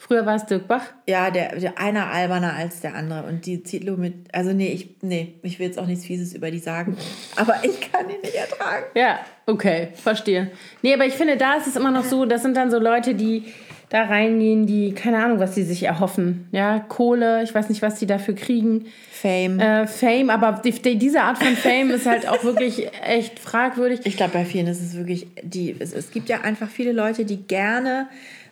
[0.00, 0.84] Früher war es Dirk Bach.
[1.08, 3.24] Ja, der, der einer alberner als der andere.
[3.24, 4.14] Und die Zitlo mit.
[4.32, 6.96] Also, nee, ich, nee, ich will jetzt auch nichts Fieses über die sagen.
[7.36, 8.84] Aber ich kann ihn nicht ertragen.
[8.94, 10.52] Ja, okay, verstehe.
[10.82, 13.14] Nee, aber ich finde, da ist es immer noch so, das sind dann so Leute,
[13.14, 13.52] die
[13.88, 16.48] da reingehen, die, keine Ahnung, was sie sich erhoffen.
[16.52, 18.86] Ja, Kohle, ich weiß nicht, was die dafür kriegen.
[19.10, 19.58] Fame.
[19.58, 24.00] Äh, Fame, aber die, die, diese Art von Fame ist halt auch wirklich echt fragwürdig.
[24.04, 27.24] Ich glaube, bei vielen ist es wirklich, die, es, es gibt ja einfach viele Leute,
[27.24, 28.08] die gerne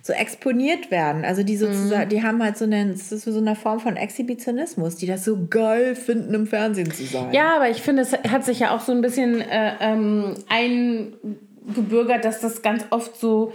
[0.07, 1.24] so exponiert werden.
[1.24, 2.09] Also die sozusagen, mhm.
[2.11, 5.46] die haben halt so eine, das ist so eine Form von Exhibitionismus, die das so
[5.50, 7.32] geil finden, im Fernsehen zu sein.
[7.32, 12.24] Ja, aber ich finde, es hat sich ja auch so ein bisschen äh, ähm, eingebürgert,
[12.24, 13.52] dass das ganz oft so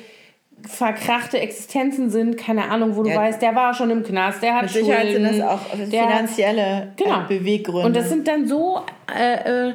[0.68, 3.16] verkrachte Existenzen sind, keine Ahnung, wo du ja.
[3.16, 6.76] weißt, der war schon im Knast, der hat Mit Sicherheit Schulden, sind das auch finanzielle
[6.76, 7.28] hat, äh, genau.
[7.28, 7.88] Beweggründe.
[7.88, 8.82] Und das sind dann so
[9.18, 9.74] äh, äh,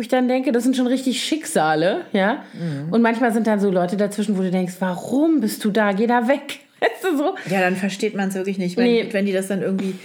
[0.00, 2.42] wo ich dann denke, das sind schon richtig Schicksale, ja.
[2.54, 2.90] Mhm.
[2.90, 5.92] Und manchmal sind dann so Leute dazwischen, wo du denkst, warum bist du da?
[5.92, 6.60] Geh da weg.
[6.80, 7.34] Weißt du so?
[7.50, 9.06] Ja, dann versteht man es wirklich nicht, wenn, nee.
[9.10, 9.96] wenn die das dann irgendwie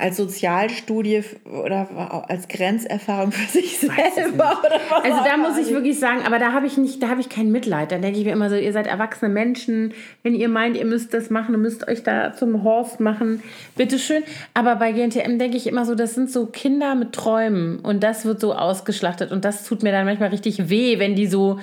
[0.00, 4.60] als Sozialstudie oder als Grenzerfahrung für sich selber
[5.02, 7.52] Also da muss ich wirklich sagen, aber da habe ich nicht, da habe ich kein
[7.52, 7.92] Mitleid.
[7.92, 9.92] Dann denke ich mir immer so, ihr seid erwachsene Menschen,
[10.22, 13.42] wenn ihr meint, ihr müsst das machen, ihr müsst euch da zum Horst machen,
[13.76, 14.22] bitteschön.
[14.54, 18.24] Aber bei GNTM denke ich immer so, das sind so Kinder mit Träumen und das
[18.24, 21.60] wird so ausgeschlachtet und das tut mir dann manchmal richtig weh, wenn die so,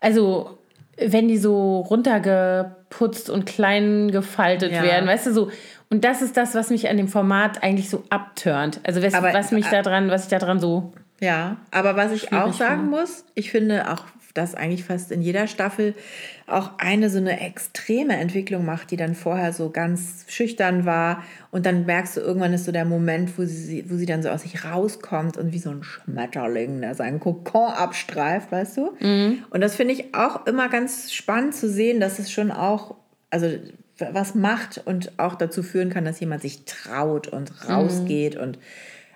[0.00, 0.58] also
[0.98, 4.82] wenn die so runtergeputzt und klein gefaltet ja.
[4.82, 5.50] werden, weißt du so
[5.92, 8.80] und das ist das, was mich an dem Format eigentlich so abturnt.
[8.82, 10.94] Also was, aber, was mich äh, daran, was ich daran so.
[11.20, 12.96] Ja, aber was ich auch sagen finde.
[12.96, 15.94] muss, ich finde auch, dass eigentlich fast in jeder Staffel
[16.46, 21.22] auch eine so eine extreme Entwicklung macht, die dann vorher so ganz schüchtern war.
[21.50, 24.30] Und dann merkst du, irgendwann ist so der Moment, wo sie, wo sie dann so
[24.30, 28.96] aus sich rauskommt und wie so ein Schmetterling, der seinen Kokon abstreift, weißt du?
[28.98, 29.44] Mhm.
[29.50, 32.94] Und das finde ich auch immer ganz spannend zu sehen, dass es schon auch,
[33.28, 33.50] also
[33.98, 38.36] was macht und auch dazu führen kann, dass jemand sich traut und rausgeht.
[38.36, 38.42] Mhm.
[38.42, 38.58] Und,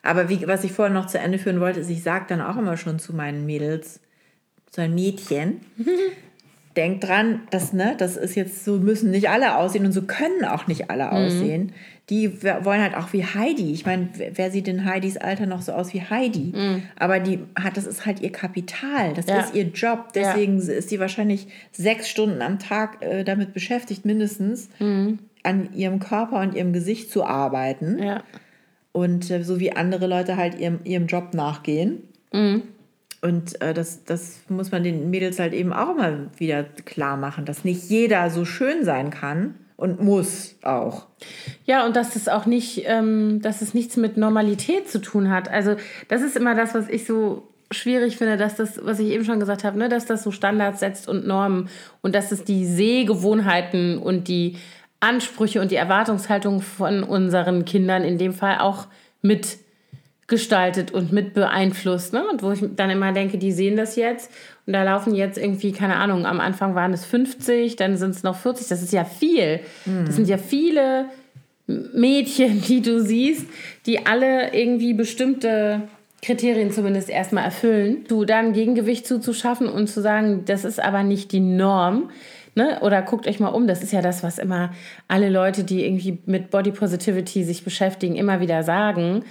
[0.02, 2.56] aber wie, was ich vorher noch zu Ende führen wollte, ist, ich sage dann auch
[2.56, 4.00] immer schon zu meinen Mädels,
[4.70, 5.60] zu einem Mädchen,
[6.76, 10.44] denkt dran, das, ne, das ist jetzt so, müssen nicht alle aussehen und so können
[10.44, 11.10] auch nicht alle mhm.
[11.10, 11.72] aussehen.
[12.08, 13.72] Die wollen halt auch wie Heidi.
[13.72, 16.52] Ich meine, wer sieht in Heidis Alter noch so aus wie Heidi?
[16.54, 16.82] Mhm.
[16.96, 19.40] Aber die hat, das ist halt ihr Kapital, das ja.
[19.40, 20.12] ist ihr Job.
[20.14, 20.74] Deswegen ja.
[20.74, 25.18] ist sie wahrscheinlich sechs Stunden am Tag äh, damit beschäftigt, mindestens mhm.
[25.42, 28.00] an ihrem Körper und ihrem Gesicht zu arbeiten.
[28.00, 28.22] Ja.
[28.92, 32.04] Und äh, so wie andere Leute halt ihrem, ihrem Job nachgehen.
[33.22, 37.44] Und äh, das, das muss man den Mädels halt eben auch immer wieder klar machen,
[37.44, 41.06] dass nicht jeder so schön sein kann und muss auch.
[41.64, 45.48] Ja, und dass es auch nicht, ähm, dass es nichts mit Normalität zu tun hat.
[45.48, 45.76] Also
[46.08, 49.40] das ist immer das, was ich so schwierig finde, dass das, was ich eben schon
[49.40, 51.68] gesagt habe, ne, dass das so Standards setzt und Normen
[52.00, 54.56] und dass es die Sehgewohnheiten und die
[55.00, 58.86] Ansprüche und die Erwartungshaltung von unseren Kindern in dem Fall auch
[59.20, 59.58] mit
[60.26, 62.12] gestaltet und mit beeinflusst.
[62.12, 62.24] Ne?
[62.28, 64.30] Und wo ich dann immer denke, die sehen das jetzt
[64.66, 68.22] und da laufen jetzt irgendwie, keine Ahnung, am Anfang waren es 50, dann sind es
[68.24, 68.66] noch 40.
[68.66, 69.60] Das ist ja viel.
[69.84, 70.06] Mhm.
[70.06, 71.06] Das sind ja viele
[71.66, 73.46] Mädchen, die du siehst,
[73.86, 75.82] die alle irgendwie bestimmte
[76.22, 78.04] Kriterien zumindest erstmal erfüllen.
[78.08, 82.10] Du dann Gegengewicht zuzuschaffen und zu sagen, das ist aber nicht die Norm.
[82.56, 82.80] Ne?
[82.80, 84.72] Oder guckt euch mal um, das ist ja das, was immer
[85.06, 89.22] alle Leute, die irgendwie mit Body Positivity sich beschäftigen, immer wieder sagen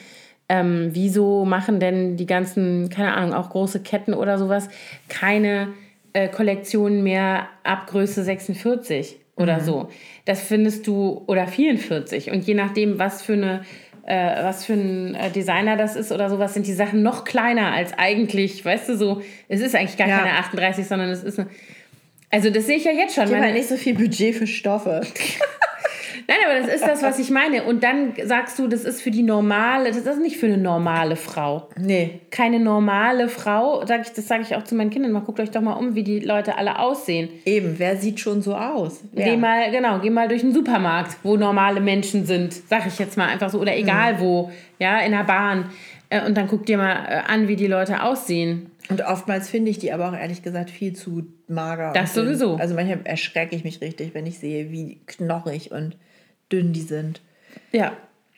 [0.47, 4.69] ähm, wieso machen denn die ganzen, keine Ahnung, auch große Ketten oder sowas,
[5.09, 5.69] keine
[6.13, 9.63] äh, Kollektionen mehr ab Größe 46 oder mhm.
[9.63, 9.89] so?
[10.25, 12.31] Das findest du, oder 44.
[12.31, 13.61] Und je nachdem, was für eine
[14.07, 17.73] äh, was für ein äh, Designer das ist oder sowas, sind die Sachen noch kleiner
[17.73, 20.19] als eigentlich, weißt du, so, es ist eigentlich gar ja.
[20.19, 21.49] keine 38, sondern es ist eine,
[22.29, 23.25] also das sehe ich ja jetzt schon.
[23.25, 25.01] Ich habe halt nicht so viel Budget für Stoffe.
[26.28, 27.63] Nein, aber das ist das, was ich meine.
[27.63, 31.16] Und dann sagst du, das ist für die normale, das ist nicht für eine normale
[31.16, 31.70] Frau.
[31.78, 32.20] Nee.
[32.32, 35.11] Keine normale Frau, sag ich, das sage ich auch zu meinen Kindern.
[35.11, 37.30] Mal guckt euch doch mal um, wie die Leute alle aussehen.
[37.45, 39.01] Eben, wer sieht schon so aus?
[39.11, 39.26] Wer?
[39.26, 43.18] Geh mal, genau, geh mal durch den Supermarkt, wo normale Menschen sind, sag ich jetzt
[43.18, 44.20] mal einfach so, oder egal mhm.
[44.20, 45.70] wo, ja, in der Bahn.
[46.09, 48.72] Äh, und dann guck dir mal äh, an, wie die Leute aussehen.
[48.89, 51.91] Und oftmals finde ich die aber auch ehrlich gesagt viel zu mager.
[51.93, 52.55] Das sowieso.
[52.55, 55.97] Also manchmal erschrecke ich mich richtig, wenn ich sehe, wie knochig und
[56.51, 57.21] dünn die sind.
[57.71, 57.93] Ja,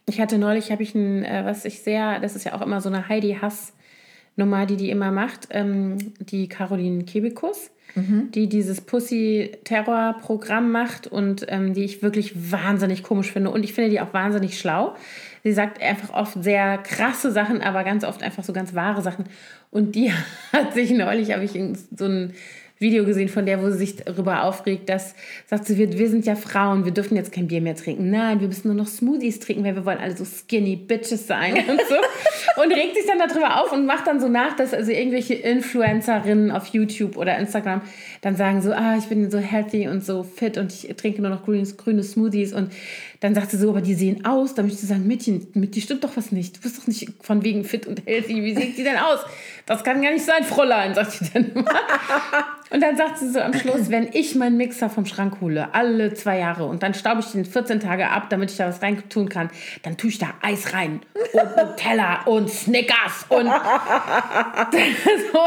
[0.06, 2.80] ich hatte neulich, habe ich ein, äh, was ich sehr, das ist ja auch immer
[2.80, 8.32] so eine Heidi-Hass-Nummer, die die immer macht, ähm, die Caroline Kebekus, mhm.
[8.32, 13.90] die dieses Pussy-Terror-Programm macht und ähm, die ich wirklich wahnsinnig komisch finde und ich finde
[13.90, 14.96] die auch wahnsinnig schlau.
[15.44, 19.26] Sie sagt einfach oft sehr krasse Sachen, aber ganz oft einfach so ganz wahre Sachen.
[19.72, 20.12] Und die
[20.54, 21.52] hat sich neulich, habe ich
[21.96, 22.34] so ein
[22.80, 25.16] Video gesehen von der, wo sie sich darüber aufregt, dass,
[25.48, 28.12] sagt sie, wir, wir sind ja Frauen, wir dürfen jetzt kein Bier mehr trinken.
[28.12, 31.56] Nein, wir müssen nur noch Smoothies trinken, weil wir wollen alle so skinny Bitches sein
[31.70, 32.62] und so.
[32.62, 36.52] und regt sich dann darüber auf und macht dann so nach, dass also irgendwelche Influencerinnen
[36.52, 37.82] auf YouTube oder Instagram
[38.22, 41.32] dann sagen so, ah, ich bin so healthy und so fit und ich trinke nur
[41.32, 42.72] noch grüne, grüne Smoothies und
[43.20, 45.82] dann sagt sie so, aber die sehen aus, da möchte ich sagen, Mädchen, mit dir
[45.82, 46.58] stimmt doch was nicht.
[46.58, 48.44] Du bist doch nicht von wegen fit und healthy.
[48.44, 49.20] Wie sieht die denn aus?
[49.66, 51.72] Das kann gar nicht sein, Fräulein, sagt sie dann immer.
[52.70, 56.14] Und dann sagt sie so am Schluss, wenn ich meinen Mixer vom Schrank hole, alle
[56.16, 59.02] zwei Jahre, und dann staube ich den 14 Tage ab, damit ich da was rein
[59.10, 59.50] tun kann,
[59.84, 61.00] dann tue ich da Eis rein
[61.34, 63.46] und Nutella und Snickers und
[65.32, 65.40] so.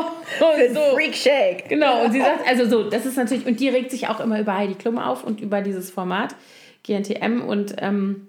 [0.47, 0.81] Und so.
[0.95, 1.69] Freak Shake.
[1.69, 4.41] Genau, und sie sagt, also so, das ist natürlich, und die regt sich auch immer
[4.41, 6.35] über Heidi Klum auf und über dieses Format,
[6.85, 8.29] GNTM, und ähm,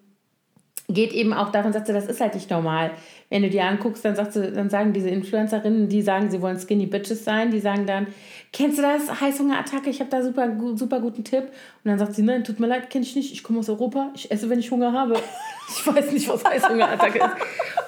[0.94, 2.92] geht eben auch davon, sagt sie, das ist halt nicht normal.
[3.30, 6.60] Wenn du die anguckst, dann, sagt sie, dann sagen diese Influencerinnen, die sagen, sie wollen
[6.60, 8.08] Skinny Bitches sein, die sagen dann,
[8.52, 9.22] kennst du das?
[9.22, 11.44] Heißhungerattacke, ich habe da super, super guten Tipp.
[11.44, 14.12] Und dann sagt sie, nein, tut mir leid, kenne ich nicht, ich komme aus Europa,
[14.16, 15.16] ich esse, wenn ich Hunger habe.
[15.74, 17.30] Ich weiß nicht, was Heißhungerattacke ist.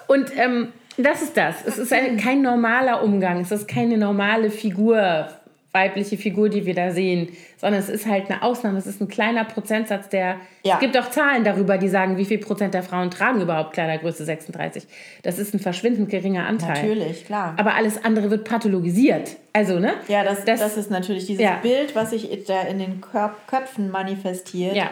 [0.08, 1.56] Und ähm, das ist das.
[1.66, 5.28] Es ist ein, kein normaler Umgang, es ist keine normale Figur,
[5.74, 8.78] weibliche Figur, die wir da sehen, sondern es ist halt eine Ausnahme.
[8.78, 10.38] Es ist ein kleiner Prozentsatz der.
[10.64, 10.76] Ja.
[10.76, 14.24] Es gibt auch Zahlen darüber, die sagen, wie viel Prozent der Frauen tragen überhaupt Kleidergröße
[14.24, 14.86] 36.
[15.24, 16.90] Das ist ein verschwindend geringer Anteil.
[16.90, 17.56] Natürlich, klar.
[17.58, 19.38] Aber alles andere wird pathologisiert.
[19.52, 19.96] Also, ne?
[20.08, 21.56] Ja, das, das, das ist natürlich dieses Ja.
[21.62, 24.76] Bild, was sich da in den Köp Köpfen manifestiert.
[24.76, 24.92] Ja.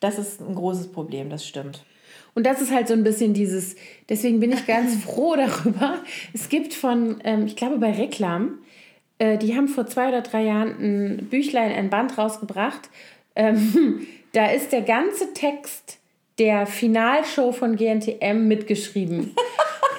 [0.00, 1.84] Das ist ein großes Problem, das stimmt.
[2.34, 3.76] Und das ist halt so ein bisschen dieses,
[4.08, 5.96] deswegen bin ich ganz froh darüber.
[6.32, 8.58] Es gibt von, ähm, ich glaube bei Reklam,
[9.20, 12.88] äh, die haben vor zwei oder drei Jahren ein Büchlein, ein Band rausgebracht.
[13.36, 15.98] Ähm, da ist der ganze Text
[16.38, 19.34] der Finalshow von GNTM mitgeschrieben.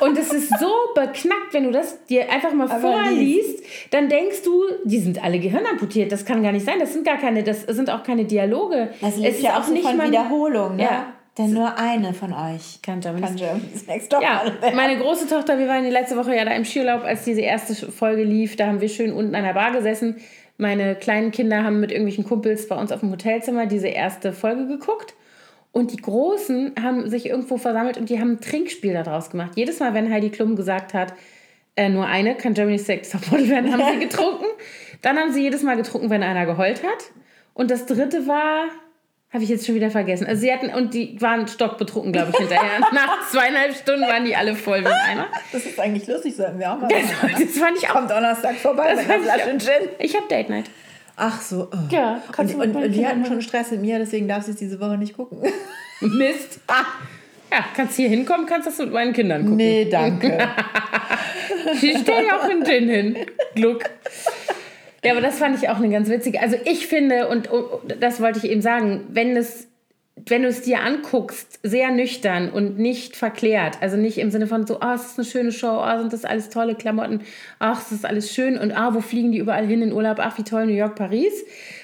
[0.01, 4.41] Und es ist so beknackt, wenn du das dir einfach mal Aber vorliest, dann denkst
[4.43, 6.11] du, die sind alle gehirnamputiert.
[6.11, 6.79] Das kann gar nicht sein.
[6.79, 8.89] Das sind gar keine, das sind auch keine Dialoge.
[8.99, 10.83] Das es lebt ist ja auch so von mal- Wiederholung, ne?
[10.83, 11.13] Ja.
[11.41, 14.43] Denn nur eine von euch Kann Germany's Germany's Next Top Ja,
[14.75, 17.73] meine große Tochter, wir waren die letzte Woche ja da im Skiurlaub, als diese erste
[17.91, 18.55] Folge lief.
[18.55, 20.17] Da haben wir schön unten an der Bar gesessen.
[20.57, 24.67] Meine kleinen Kinder haben mit irgendwelchen Kumpels bei uns auf dem Hotelzimmer diese erste Folge
[24.67, 25.15] geguckt.
[25.71, 29.53] Und die Großen haben sich irgendwo versammelt und die haben ein Trinkspiel daraus gemacht.
[29.55, 31.13] Jedes Mal, wenn Heidi Klum gesagt hat,
[31.75, 34.45] äh, nur eine kann Germany's Sex Topmodel werden, haben sie getrunken.
[35.01, 37.11] Dann haben sie jedes Mal getrunken, wenn einer geheult hat.
[37.53, 38.65] Und das dritte war,
[39.33, 40.27] habe ich jetzt schon wieder vergessen.
[40.27, 42.79] Also sie hatten, und die waren stockbetrunken, glaube ich, hinterher.
[42.91, 45.27] Nach zweieinhalb Stunden waren die alle voll wie ein Eimer.
[45.53, 47.95] Das ist eigentlich lustig, sollten wir auch mal Das, das fand ich auch.
[47.95, 49.89] Am Donnerstag vorbei mit einer Flasche Gin.
[49.99, 50.65] Ich habe Date Night.
[51.15, 51.69] Ach so.
[51.71, 51.77] oh.
[51.89, 54.57] Ja, Und, mit und, und die hatten schon Stress mit mir, deswegen darf sie es
[54.57, 55.39] diese Woche nicht gucken.
[56.01, 56.59] Mist.
[56.67, 56.83] Ah.
[57.51, 59.57] Ja, kannst hier hinkommen, kannst das mit meinen Kindern gucken.
[59.57, 60.37] Nee, danke.
[61.81, 63.17] Ich stelle ja auch einen Gin hin.
[63.53, 63.83] Gluck.
[65.03, 66.41] Ja, aber das fand ich auch eine ganz witzige.
[66.41, 69.67] Also ich finde, und, und das wollte ich eben sagen, wenn es
[70.25, 74.67] wenn du es dir anguckst, sehr nüchtern und nicht verklärt, also nicht im Sinne von
[74.67, 77.21] so, ah, es ist eine schöne Show, ah, sind das alles tolle Klamotten,
[77.59, 80.37] ach, es ist alles schön und ah, wo fliegen die überall hin in Urlaub, ach,
[80.37, 81.33] wie toll, New York, Paris,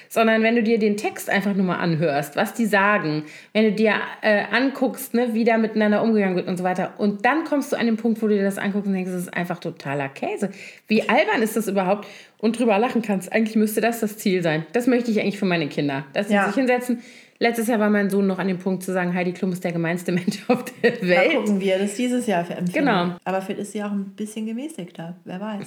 [0.08, 3.72] sondern wenn du dir den Text einfach nur mal anhörst, was die sagen, wenn du
[3.72, 7.72] dir äh, anguckst, ne, wie da miteinander umgegangen wird und so weiter und dann kommst
[7.72, 10.08] du an den Punkt, wo du dir das anguckst und denkst, das ist einfach totaler
[10.08, 10.50] Käse.
[10.86, 12.06] Wie albern ist das überhaupt?
[12.40, 13.32] Und drüber lachen kannst.
[13.32, 14.64] Eigentlich müsste das das Ziel sein.
[14.72, 16.46] Das möchte ich eigentlich für meine Kinder, dass sie Ja.
[16.46, 17.00] sich hinsetzen.
[17.40, 19.72] Letztes Jahr war mein Sohn noch an dem Punkt zu sagen, Heidi Klum ist der
[19.72, 21.34] gemeinste Mensch auf der Welt.
[21.34, 22.74] gucken, wie er das dieses Jahr empfindet.
[22.74, 23.16] Genau.
[23.24, 25.16] Aber vielleicht ist sie auch ein bisschen gemäßigter.
[25.24, 25.66] Wer weiß.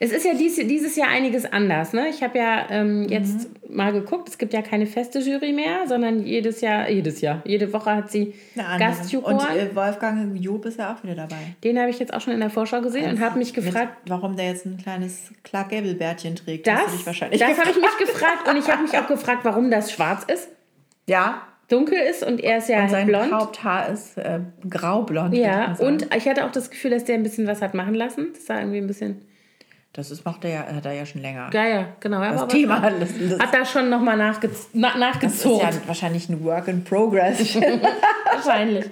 [0.00, 1.92] Es ist ja dies, dieses Jahr einiges anders.
[1.92, 2.08] Ne?
[2.08, 3.76] Ich habe ja ähm, jetzt Mhm.
[3.76, 7.72] mal geguckt, es gibt ja keine feste Jury mehr, sondern jedes Jahr, jedes Jahr, jede
[7.72, 8.34] Woche hat sie.
[8.78, 9.36] Gastjuroren.
[9.36, 11.36] Und äh, Wolfgang Job ist ja auch wieder dabei.
[11.64, 14.10] Den habe ich jetzt auch schon in der Vorschau gesehen und habe mich gefragt, Mit,
[14.10, 16.66] warum der jetzt ein kleines Clark Gable Bärtchen trägt.
[16.66, 19.06] das, hast du dich wahrscheinlich das habe ich mich gefragt und ich habe mich auch
[19.06, 20.48] gefragt, warum das schwarz ist,
[21.06, 21.42] Ja.
[21.68, 23.32] dunkel ist und er ist ja Und sein blond.
[23.32, 24.40] Haupthaar ist äh,
[24.70, 25.34] graublond.
[25.34, 28.28] Ja, und ich hatte auch das Gefühl, dass der ein bisschen was hat machen lassen.
[28.34, 29.22] Das war irgendwie ein bisschen.
[29.98, 31.50] Das ist, macht er ja, hat er ja schon länger.
[31.52, 32.20] Ja, ja, genau.
[32.20, 35.60] Das aber Thema was- das, das, hat da schon nochmal nachge na, das ist nachgezogen.
[35.60, 37.56] ja wahrscheinlich ein Work in Progress.
[38.32, 38.84] Wahrscheinlich.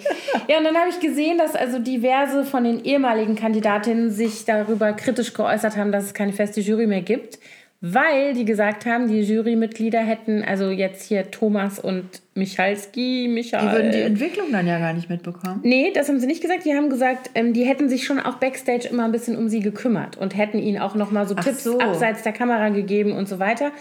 [0.48, 4.94] Ja, und dann habe ich gesehen, dass also diverse von den ehemaligen Kandidatinnen sich darüber
[4.94, 7.38] kritisch geäußert haben, dass es keine feste Jury mehr gibt,
[7.80, 13.66] weil die gesagt haben, die Jurymitglieder hätten, also jetzt hier Thomas und Michalski, Michael.
[13.68, 15.60] Die würden die Entwicklung dann ja gar nicht mitbekommen.
[15.62, 16.64] Nee, das haben sie nicht gesagt.
[16.64, 19.60] Die haben gesagt, ähm, die hätten sich schon auch backstage immer ein bisschen um sie
[19.60, 21.78] gekümmert und hätten ihnen auch noch mal so Ach Tipps so.
[21.80, 23.72] abseits der Kamera gegeben und so weiter.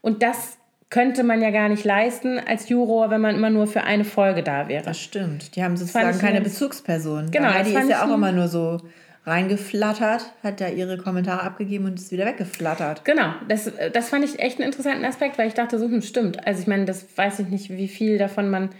[0.00, 0.56] Und das
[0.90, 4.42] könnte man ja gar nicht leisten als Juror, wenn man immer nur für eine Folge
[4.42, 4.84] da wäre.
[4.84, 5.56] Das stimmt.
[5.56, 7.30] Die haben sozusagen keine ein- Bezugsperson.
[7.32, 8.78] Genau, fand ist ja auch immer nur so
[9.26, 13.04] reingeflattert, hat da ihre Kommentare abgegeben und ist wieder weggeflattert.
[13.04, 16.46] Genau, das, das fand ich echt einen interessanten Aspekt, weil ich dachte, so, hm, stimmt.
[16.46, 18.70] Also ich meine, das weiß ich nicht, wie viel davon man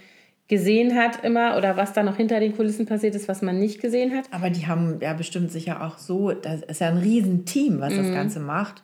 [0.48, 3.80] gesehen hat immer oder was da noch hinter den Kulissen passiert ist, was man nicht
[3.80, 4.26] gesehen hat.
[4.30, 8.06] Aber die haben ja bestimmt sicher auch so, das ist ja ein Riesenteam, was das
[8.08, 8.14] Mhm.
[8.14, 8.82] Ganze macht.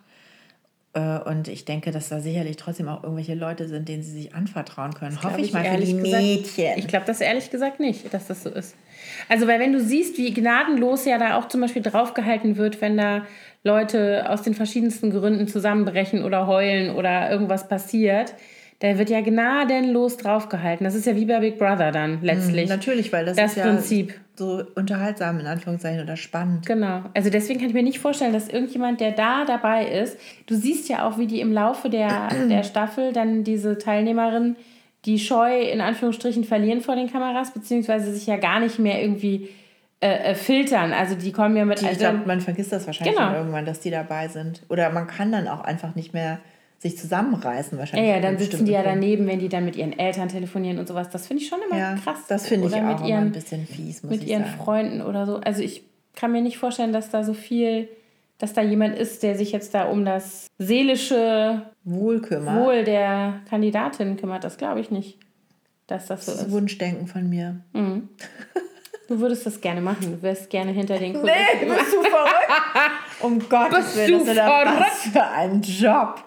[0.94, 4.34] Äh, Und ich denke, dass da sicherlich trotzdem auch irgendwelche Leute sind, denen sie sich
[4.34, 5.16] anvertrauen können.
[5.22, 6.72] Hoffe Glaub ich, mal für ehrlich die gesagt- Mädchen.
[6.78, 8.74] Ich glaube das ehrlich gesagt nicht, dass das so ist.
[9.30, 12.96] Also, weil wenn du siehst, wie gnadenlos ja da auch zum Beispiel draufgehalten wird, wenn
[12.96, 13.22] da
[13.62, 18.34] Leute aus den verschiedensten Gründen zusammenbrechen oder heulen oder irgendwas passiert,
[18.80, 20.82] da wird ja gnadenlos draufgehalten.
[20.84, 22.68] Das ist ja wie bei Big Brother dann letztlich.
[22.68, 24.18] Natürlich, weil das, Das ist ja Prinzip.
[24.34, 26.66] so unterhaltsam in Anführungszeichen oder spannend.
[26.66, 27.02] Genau.
[27.14, 30.88] Also deswegen kann ich mir nicht vorstellen, dass irgendjemand, der da dabei ist, du siehst
[30.88, 34.56] ja auch, wie die im Laufe der, der Staffel dann diese Teilnehmerinnen
[35.04, 39.48] die Scheu in Anführungsstrichen verlieren vor den Kameras, beziehungsweise sich ja gar nicht mehr irgendwie
[40.00, 40.92] äh, äh, filtern.
[40.92, 41.80] Also die kommen ja mit...
[41.80, 43.34] Ich also, glaube, man vergisst das wahrscheinlich Genau.
[43.34, 44.62] irgendwann, dass die dabei sind.
[44.68, 46.38] Oder man kann dann auch einfach nicht mehr
[46.78, 48.08] sich zusammenreißen ja, wahrscheinlich.
[48.08, 50.88] ja, an dann sitzen die ja daneben, wenn die dann mit ihren Eltern telefonieren und
[50.88, 51.10] sowas.
[51.10, 52.20] Das finde ich schon immer Ja, krass.
[52.28, 54.56] das finde ich Oder auch ihren, ein bisschen fies, muss mit ihren sagen.
[54.56, 55.36] Freunden oder so.
[55.36, 55.82] Also ich
[56.16, 57.88] kann mir nicht vorstellen, dass da so viel,
[58.38, 62.56] dass da jemand ist, der sich jetzt da um das seelische Wohlkümmer.
[62.64, 64.44] Wohl der Kandidatin kümmert.
[64.44, 65.18] Das glaube ich nicht,
[65.86, 66.52] dass das so Das ist ist.
[66.52, 67.60] Wunschdenken von mir.
[69.08, 70.12] Du würdest das gerne machen.
[70.12, 71.36] Du wärst gerne hinter den Kulissen.
[71.60, 72.50] Nee, bist du verrückt?
[73.20, 76.24] um Gottes Bist Willen, du das ist für ein Job.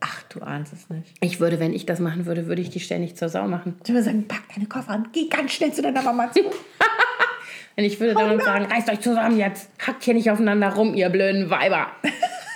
[0.00, 1.14] Ach, du ahnst es nicht.
[1.20, 3.76] Ich würde, wenn ich das machen würde, würde ich die ständig zur Sau machen.
[3.82, 6.40] Ich würde sagen, pack deine Koffer an, geh ganz schnell zu deiner Mama zu.
[7.78, 9.68] Und ich würde dann sagen, reißt euch zusammen jetzt.
[9.84, 11.88] Hackt hier nicht aufeinander rum, ihr blöden Weiber.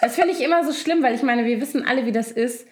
[0.03, 2.67] Das finde ich immer so schlimm, weil ich meine, wir wissen alle, wie das ist,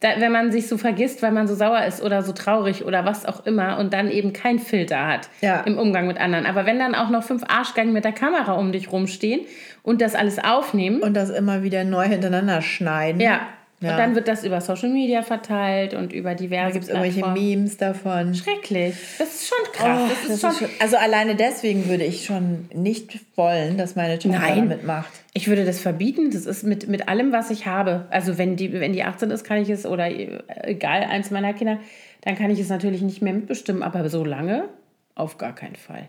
[0.00, 3.04] da, wenn man sich so vergisst, weil man so sauer ist oder so traurig oder
[3.06, 5.60] was auch immer und dann eben kein Filter hat Ja.
[5.62, 6.44] im Umgang mit anderen.
[6.46, 9.42] Aber wenn dann auch noch fünf Arschgeigen mit der Kamera um dich rumstehen
[9.82, 13.20] und das alles aufnehmen, Und das immer wieder neu hintereinander schneiden.
[13.20, 13.40] ja.
[13.80, 13.92] Ja.
[13.92, 17.26] Und dann wird das über Social Media verteilt und über diverse Da gibt es irgendwelche.
[17.26, 18.34] Memes davon.
[18.34, 18.94] Schrecklich.
[19.18, 20.00] Das ist schon krass.
[20.02, 23.76] Oh, das ist das schon, ist schon, also alleine deswegen würde ich schon nicht wollen,
[23.76, 24.68] dass meine Tochter Nein.
[24.68, 25.10] mitmacht.
[25.34, 26.30] Ich würde das verbieten.
[26.30, 28.06] Das ist mit, mit allem, was ich habe.
[28.10, 31.52] Also wenn die, wenn die 18 ist, kann ich es, oder äh, egal, eins meiner
[31.52, 31.78] Kinder,
[32.22, 33.82] dann kann ich es natürlich nicht mehr mitbestimmen.
[33.82, 34.68] Aber so lange
[35.14, 36.08] auf gar keinen Fall.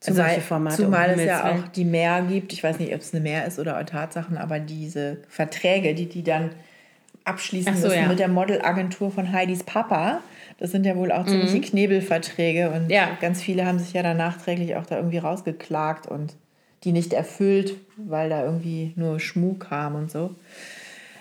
[0.00, 2.52] Zumal, Solche Formate, zumal um es ja auch die Mehr gibt.
[2.52, 6.22] Ich weiß nicht, ob es eine Mehr ist oder Tatsachen, aber diese Verträge, die die
[6.22, 6.50] dann
[7.24, 8.08] abschließen so, müssen ja.
[8.08, 10.20] mit der Modelagentur von Heidis Papa,
[10.58, 12.90] das sind ja wohl auch ziemliche Knebelverträge und Mhm.
[12.90, 13.16] Ja.
[13.20, 16.36] ganz viele haben sich ja dann nachträglich auch da irgendwie rausgeklagt und
[16.84, 20.34] die nicht erfüllt, weil da irgendwie nur Schmuck kam und so.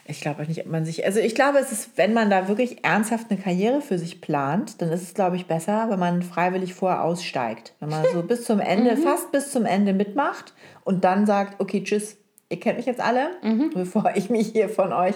[0.06, 1.06] Ich glaube auch nicht, ob man sich.
[1.06, 4.82] Also ich glaube, es ist, wenn man da wirklich ernsthaft eine Karriere für sich plant,
[4.82, 7.74] dann ist es, glaube ich, besser, wenn man freiwillig vorher aussteigt.
[7.80, 11.82] Wenn man so bis zum Ende, fast bis zum Ende mitmacht und dann sagt, okay,
[11.82, 12.18] tschüss,
[12.50, 13.30] ihr kennt mich jetzt alle,
[13.74, 15.16] bevor ich mich hier von euch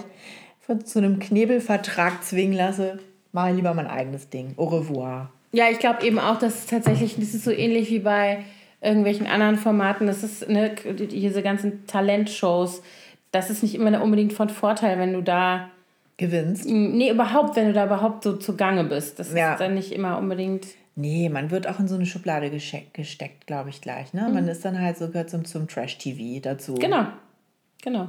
[0.67, 2.99] von, zu einem Knebelvertrag zwingen lasse,
[3.31, 4.53] mache lieber mein eigenes Ding.
[4.57, 5.31] Au revoir.
[5.51, 8.43] Ja, ich glaube eben auch, dass es tatsächlich, das ist so ähnlich wie bei
[8.81, 10.05] irgendwelchen anderen Formaten.
[10.05, 12.83] Das ist ne, diese ganzen Talentshows.
[13.31, 15.69] Das ist nicht immer unbedingt von Vorteil, wenn du da
[16.17, 16.65] Gewinnst.
[16.67, 19.19] Nee, überhaupt, wenn du da überhaupt so zugange bist.
[19.19, 19.53] Das Ja.
[19.53, 20.65] ist dann nicht immer unbedingt.
[20.95, 24.13] Nee, man wird auch in so eine Schublade gesteckt, glaube ich, gleich.
[24.13, 24.27] Ne?
[24.33, 26.73] Man ist dann halt so gehört zum, zum Trash-TV dazu.
[26.73, 27.05] Genau.
[27.83, 28.07] Genau.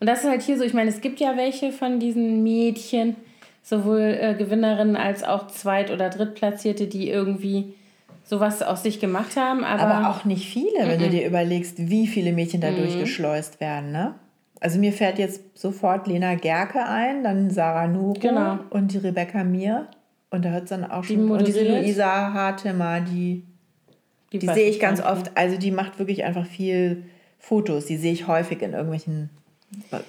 [0.00, 3.16] Und das ist halt hier so, ich meine, es gibt ja welche von diesen Mädchen,
[3.62, 7.74] sowohl äh, Gewinnerinnen als auch Zweit- oder Drittplatzierte, die irgendwie
[8.24, 9.64] sowas aus sich gemacht haben.
[9.64, 13.92] Aber, Aber auch nicht viele, wenn du dir überlegst, wie viele Mädchen da durchgeschleust werden,
[13.92, 14.14] ne?
[14.60, 18.58] Also mir fällt jetzt sofort Lena Gerke ein, dann Sarah Nuro Genau.
[18.70, 19.88] und die Rebecca Mir.
[20.30, 21.30] Und da hört es dann auch schon.
[21.30, 21.62] und diese.
[21.64, 23.44] Luisa Hartema, die,
[24.32, 25.36] die weiß sehe ich ganz oft.
[25.36, 27.04] Also die macht wirklich einfach viel
[27.46, 27.86] Fotos.
[27.86, 29.30] Die sehe ich häufig in irgendwelchen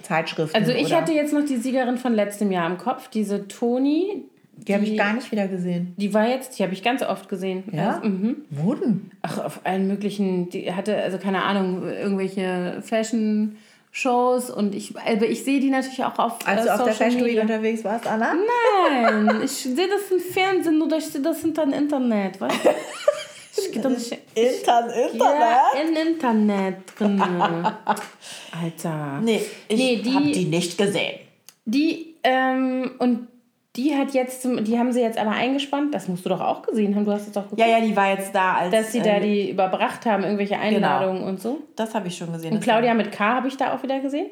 [0.03, 0.55] Zeitschriften.
[0.55, 4.23] Also ich hatte jetzt noch die Siegerin von letztem Jahr im Kopf, diese Toni.
[4.57, 5.93] Die habe ich gar nicht wieder gesehen.
[5.97, 7.63] Die war jetzt, die habe ich ganz oft gesehen.
[7.73, 7.97] Ja?
[7.97, 8.37] Also, mhm.
[8.49, 9.11] Wo denn?
[9.21, 15.43] Ach, auf allen möglichen, die hatte, also keine Ahnung, irgendwelche Fashion-Shows und ich, also ich
[15.43, 18.33] sehe die natürlich auch auf Als äh, du auf der Fashion Week unterwegs warst, Anna?
[18.33, 22.59] Nein, ich sehe das im Fernsehen oder ich sehe das hinter dem Internet, weißt
[23.57, 23.61] du?
[23.61, 24.11] Ich gehe doch nicht.
[24.35, 25.19] Intern, Internet?
[25.19, 27.21] Ja, im Internet drin.
[28.63, 29.19] Alter.
[29.21, 31.19] Nee, ich Nee, die- habe die nicht gesehen.
[31.65, 33.27] Die, ähm, und
[33.75, 35.93] die hat jetzt, zum, die haben sie jetzt aber eingespannt.
[35.93, 37.05] Das musst du doch auch gesehen haben.
[37.05, 37.59] Du hast es doch geguckt.
[37.61, 38.71] Ja, ja, die war jetzt da als.
[38.71, 41.59] Dass sie da äh, die überbracht haben, irgendwelche Einladungen und so.
[41.75, 42.53] Das habe ich schon gesehen.
[42.53, 44.27] Und Claudia mit K habe ich da auch wieder gesehen.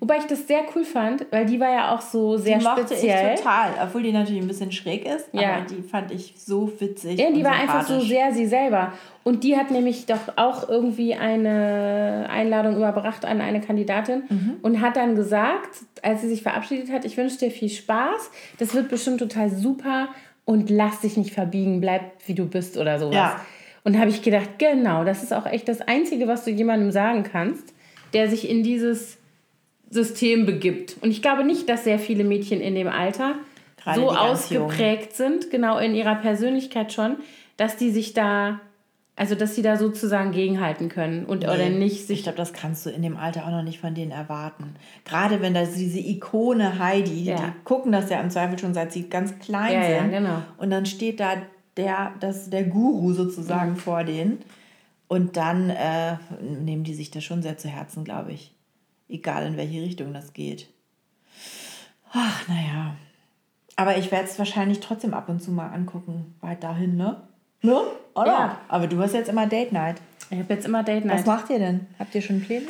[0.00, 2.60] Wobei ich das sehr cool fand, weil die war ja auch so sehr Mhm.
[2.60, 3.34] die mochte speziell.
[3.34, 5.56] ich total, obwohl die natürlich ein bisschen schräg ist, Ja.
[5.56, 7.18] aber die fand ich so witzig.
[7.18, 8.92] Ja, die und war einfach so sehr sie selber.
[9.24, 14.56] Und die hat nämlich doch auch irgendwie eine Einladung überbracht an eine Kandidatin Mhm.
[14.62, 15.70] und hat dann gesagt,
[16.02, 20.08] als sie sich verabschiedet hat, ich wünsche dir viel Spaß, das wird bestimmt total super
[20.44, 23.14] und lass dich nicht verbiegen, bleib wie du bist oder sowas.
[23.14, 23.40] Ja.
[23.82, 27.22] Und habe ich gedacht, genau, das ist auch echt das Einzige, was du jemandem sagen
[27.22, 27.74] kannst,
[28.12, 29.18] der sich in dieses
[29.90, 30.96] System begibt.
[31.00, 33.36] Und ich glaube nicht, dass sehr viele Mädchen in dem Alter
[33.82, 37.16] Gerade so ausgeprägt sind, genau in ihrer Persönlichkeit schon,
[37.56, 38.60] dass die sich da,
[39.16, 42.84] also dass sie da sozusagen gegenhalten können und oder nicht sich Ich glaube, das kannst
[42.84, 44.74] du in dem Alter auch noch nicht von denen erwarten.
[45.04, 47.36] Gerade wenn da diese Ikone Heidi, Ja.
[47.36, 50.10] die gucken das ja im Zweifel schon seit sie ganz klein Ja, ja, sind.
[50.10, 50.42] genau.
[50.58, 51.34] Und dann steht da
[51.76, 53.76] der, das, der Guru sozusagen Mhm.
[53.76, 54.38] vor denen.
[55.06, 58.52] Und dann äh, nehmen die sich das schon sehr zu Herzen, glaube ich.
[59.08, 60.68] Egal in welche Richtung das geht.
[62.12, 62.96] Ach, naja.
[63.76, 66.34] Aber ich werde es wahrscheinlich trotzdem ab und zu mal angucken.
[66.40, 67.22] Weit dahin, ne?
[67.62, 67.80] Ne?
[68.14, 68.26] Oder?
[68.26, 68.60] Ja.
[68.68, 69.96] Aber du hast jetzt immer Date Night.
[70.30, 71.26] Ich habe jetzt immer Date Was Night.
[71.26, 71.86] macht ihr denn?
[71.98, 72.66] Habt ihr schon Pläne?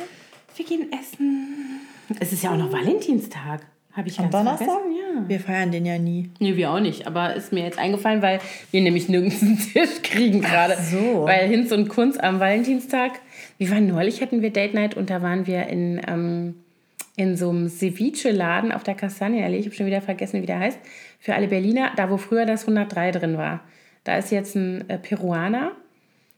[0.55, 1.81] Wir gehen essen.
[2.19, 3.61] Es ist ja auch noch Valentinstag.
[3.93, 4.67] Habe ich Am Donnerstag?
[4.67, 4.91] vergessen.
[4.95, 5.29] Ja.
[5.29, 6.29] Wir feiern den ja nie.
[6.39, 7.07] Nee, wir auch nicht.
[7.07, 8.39] Aber ist mir jetzt eingefallen, weil
[8.71, 10.75] wir nämlich nirgends einen Tisch kriegen gerade.
[10.81, 11.23] so.
[11.25, 13.11] Weil Hinz und Kunz am Valentinstag,
[13.57, 16.55] wir waren neulich, hatten wir Date Night und da waren wir in, ähm,
[17.15, 19.59] in so einem Ceviche-Laden auf der Kastanienallee.
[19.59, 20.79] Ich habe schon wieder vergessen, wie der heißt.
[21.19, 23.61] Für alle Berliner, da wo früher das 103 drin war.
[24.05, 25.71] Da ist jetzt ein äh, Peruaner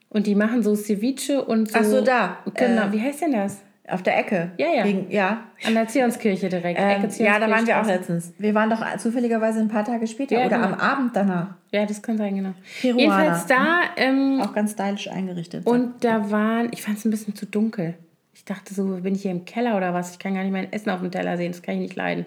[0.09, 1.77] und die machen so Ceviche und so.
[1.79, 2.37] Ach so, da.
[2.55, 3.61] Genau, Äh, wie heißt denn das?
[3.89, 4.51] Auf der Ecke.
[4.57, 4.83] Ja, ja.
[4.83, 5.45] Gegen, ja.
[5.65, 6.77] An der Zionskirche direkt.
[6.77, 8.33] Ähm, Ecke ja, da waren wir auch letztens.
[8.37, 10.67] Wir waren doch zufälligerweise ein paar Tage später Ja, oder genau.
[10.69, 11.55] am Abend danach.
[11.71, 12.53] Ja, das kann sein, genau.
[12.81, 12.99] Peruaner.
[12.99, 13.79] Jedenfalls da.
[13.95, 15.65] Ähm, Auch ganz stylisch eingerichtet.
[15.65, 17.93] Und da waren, ich fand es ein bisschen zu dunkel.
[18.33, 20.11] Ich dachte so, bin ich hier im Keller oder was?
[20.11, 22.25] Ich kann gar nicht mein Essen auf dem Teller sehen, das kann ich nicht leiden.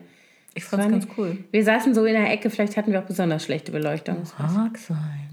[0.55, 1.45] ich Das fand's war ganz cool.
[1.51, 4.17] Wir saßen so in der Ecke, vielleicht hatten wir auch besonders schlechte Beleuchtung.
[4.39, 5.29] Mag sein.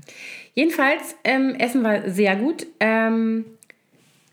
[0.53, 2.67] Jedenfalls, ähm, Essen war sehr gut.
[2.79, 3.45] Ähm,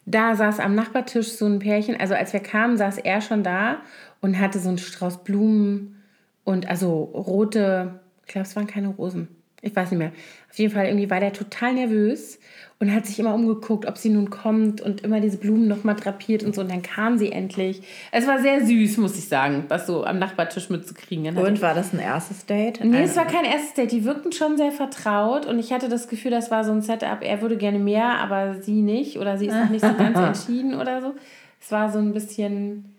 [0.06, 3.78] da saß am Nachbartisch so ein Pärchen, also als wir kamen, saß er schon da
[4.20, 6.02] und hatte so einen Strauß Blumen
[6.44, 9.28] und also rote, ich glaube, es waren keine Rosen.
[9.64, 10.12] Ich weiß nicht mehr.
[10.50, 12.38] Auf jeden Fall irgendwie war der total nervös
[12.78, 16.42] und hat sich immer umgeguckt, ob sie nun kommt und immer diese Blumen nochmal drapiert
[16.42, 16.60] und so.
[16.60, 17.82] Und dann kam sie endlich.
[18.12, 21.36] Es war sehr süß, muss ich sagen, das so am Nachbartisch mitzukriegen.
[21.36, 22.84] Und war das ein erstes Date?
[22.84, 23.92] Nee, es war kein erstes Date.
[23.92, 27.18] Die wirkten schon sehr vertraut und ich hatte das Gefühl, das war so ein Setup.
[27.22, 29.18] Er würde gerne mehr, aber sie nicht.
[29.18, 31.14] Oder sie ist noch nicht so ganz entschieden oder so.
[31.60, 32.96] Es war so ein bisschen.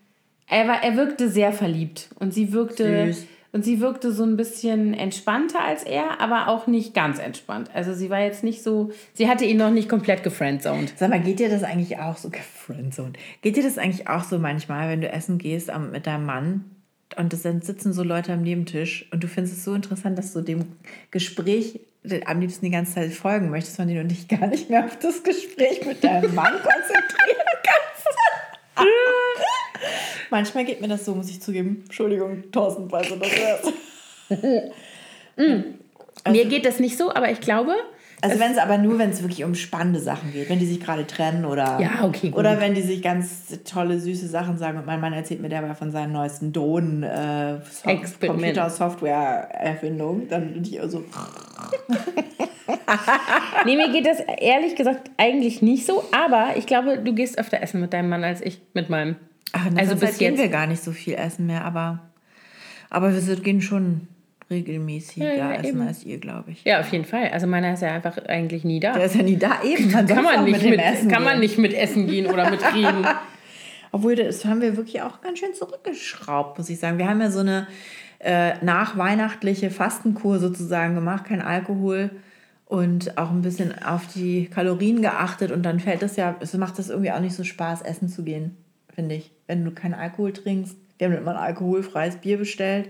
[0.47, 3.13] Er, war, er wirkte sehr verliebt und sie wirkte.
[3.13, 3.27] Süß.
[3.55, 7.69] Und sie wirkte so ein bisschen entspannter als er, aber auch nicht ganz entspannt.
[7.73, 8.91] Also sie war jetzt nicht so.
[9.13, 10.91] Sie hatte ihn noch nicht komplett gefriendzoned.
[10.97, 14.39] Sag mal, geht dir das eigentlich auch so, Friendzone, geht dir das eigentlich auch so
[14.39, 16.65] manchmal, wenn du essen gehst mit deinem Mann
[17.15, 20.33] und es dann sitzen so Leute am Nebentisch und du findest es so interessant, dass
[20.33, 20.65] du dem
[21.11, 21.79] Gespräch
[22.25, 24.99] am liebsten die ganze Zeit folgen möchtest, von dem du dich gar nicht mehr auf
[24.99, 28.05] das Gespräch mit deinem Mann konzentrieren kannst.
[30.29, 31.81] Manchmal geht mir das so, muss ich zugeben.
[31.85, 33.73] Entschuldigung, tausendweise das hörst.
[35.37, 37.73] Mir geht das nicht so, aber ich glaube.
[38.21, 40.79] Also wenn es aber nur, wenn es wirklich um spannende Sachen geht, wenn die sich
[40.79, 42.39] gerade trennen oder Ja, okay, gut.
[42.39, 45.75] oder wenn die sich ganz tolle süße Sachen sagen und mein Mann erzählt mir dabei
[45.75, 47.89] von seinen neuesten Drohnen äh, so.
[48.25, 51.03] Computer Software Erfindung, dann bin ich also
[53.65, 57.61] Nee, mir geht das ehrlich gesagt eigentlich nicht so, aber ich glaube, du gehst öfter
[57.61, 59.17] essen mit deinem Mann als ich mit meinem.
[59.53, 61.99] Ach, in Also also bis gehen jetzt- wir gar nicht so viel essen mehr, aber
[62.89, 64.07] aber wir gehen schon
[64.49, 65.81] regelmäßiger Ja, ja, essen eben.
[65.87, 66.63] als ihr, glaube ich.
[66.65, 67.29] Ja, auf jeden Fall.
[67.29, 68.93] Also meiner ist ja einfach eigentlich nie da.
[68.93, 69.91] Der ist ja nie da eben.
[69.91, 71.39] Man kann man, nicht dem mit, Essen kann man gehen.
[71.41, 73.05] nicht mit essen gehen oder mit reden.
[73.91, 76.97] Obwohl, das haben wir wirklich auch ganz schön zurückgeschraubt, muss ich sagen.
[76.99, 77.67] Wir haben ja so eine
[78.19, 82.11] äh, nachweihnachtliche Fastenkur sozusagen gemacht, kein Alkohol
[82.65, 85.51] und auch ein bisschen auf die Kalorien geachtet.
[85.51, 88.23] Und dann fällt das ja, es macht das irgendwie auch nicht so Spaß, essen zu
[88.23, 88.55] gehen,
[88.95, 89.31] finde ich.
[89.47, 90.75] Wenn du keinen Alkohol trinkst.
[90.97, 92.89] Wir haben immer ein alkoholfreies Bier bestellt.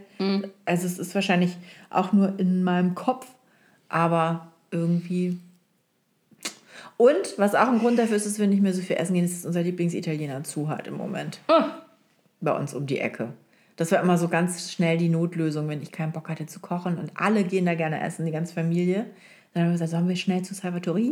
[0.66, 1.58] Also es ist wahrscheinlich
[1.89, 3.28] auch nur in meinem Kopf,
[3.89, 5.39] aber irgendwie
[6.97, 9.26] und was auch ein Grund dafür ist, dass wir nicht mehr so viel essen gehen,
[9.26, 11.39] ist, dass unser Lieblingsitaliener zu hat im Moment.
[12.39, 13.34] Bei uns um die Ecke.
[13.76, 16.97] Das war immer so ganz schnell die Notlösung, wenn ich keinen Bock hatte zu kochen.
[16.97, 19.08] Und alle gehen da gerne essen, die ganze Familie.
[19.53, 20.99] Dann haben wir gesagt, sollen wir schnell zu Salvatore?
[20.99, 21.12] Ja!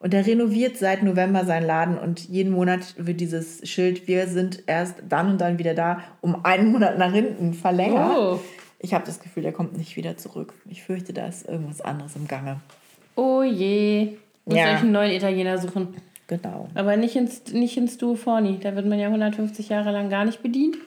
[0.00, 4.62] Und der renoviert seit November seinen Laden und jeden Monat wird dieses Schild, wir sind
[4.66, 8.16] erst dann und dann wieder da, um einen Monat nach hinten verlängert.
[8.16, 8.40] Oh.
[8.78, 10.54] Ich habe das Gefühl, der kommt nicht wieder zurück.
[10.70, 12.60] Ich fürchte, da ist irgendwas anderes im Gange.
[13.14, 14.16] Oh je.
[14.46, 14.72] Muss Ja.
[14.74, 15.88] euch einen neuen Italiener suchen.
[16.28, 16.68] Genau.
[16.74, 18.58] Aber nicht ins, nicht ins Duo Forni.
[18.58, 20.78] Da wird man ja 150 Jahre lang gar nicht bedient.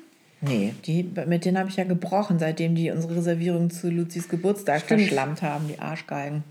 [0.41, 4.81] Nee, die, mit denen habe ich ja gebrochen, seitdem die unsere Reservierung zu Luzis Geburtstag
[4.81, 5.01] Stimmt.
[5.01, 6.43] verschlammt haben, die Arschgeigen.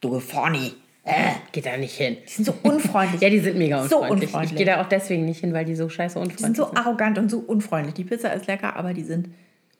[0.00, 0.72] Du Fonny.
[1.04, 2.18] Äh, geht da nicht hin.
[2.26, 3.20] Die sind so unfreundlich.
[3.22, 4.28] Ja, die sind mega So unfreundlich.
[4.28, 4.52] unfreundlich.
[4.52, 6.66] Ich gehe da auch deswegen nicht hin, weil die so scheiße Die unfreundlich sind so
[6.66, 6.76] sind.
[6.78, 7.94] arrogant und so unfreundlich.
[7.94, 9.28] Die Pizza ist lecker, aber die sind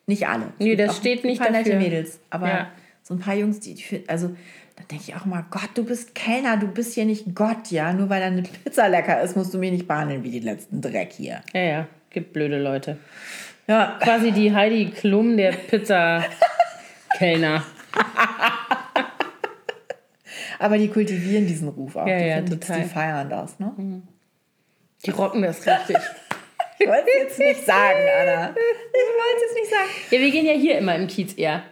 [0.07, 0.45] nicht alle.
[0.59, 1.83] Es Nee, das steht nicht paar nette dafür.
[1.85, 2.19] Mädels.
[2.31, 2.71] Aber Ja.
[3.03, 4.29] so ein paar Jungs, die, die also
[4.77, 7.93] da denke ich auch mal, Gott, du bist Kellner, du bist hier nicht Gott, ja.
[7.93, 11.13] Nur weil deine Pizza lecker ist, musst du mich nicht behandeln wie die letzten Dreck
[11.13, 11.43] hier.
[11.53, 12.97] Ja, ja, gibt blöde Leute.
[13.67, 17.63] Ja, Quasi die Heidi Klum der Pizza-Kellner.
[20.61, 22.07] aber die kultivieren diesen Ruf auch.
[22.07, 22.83] Ja, die, ja, das- total.
[22.83, 23.73] die feiern das, ne?
[25.05, 25.97] Die rocken das richtig.
[26.83, 28.49] Ich wollte es jetzt nicht sagen, Anna.
[28.49, 29.91] Ich wollte es nicht sagen.
[30.13, 31.63] Ja, wir gehen ja hier immer im Kiez eher.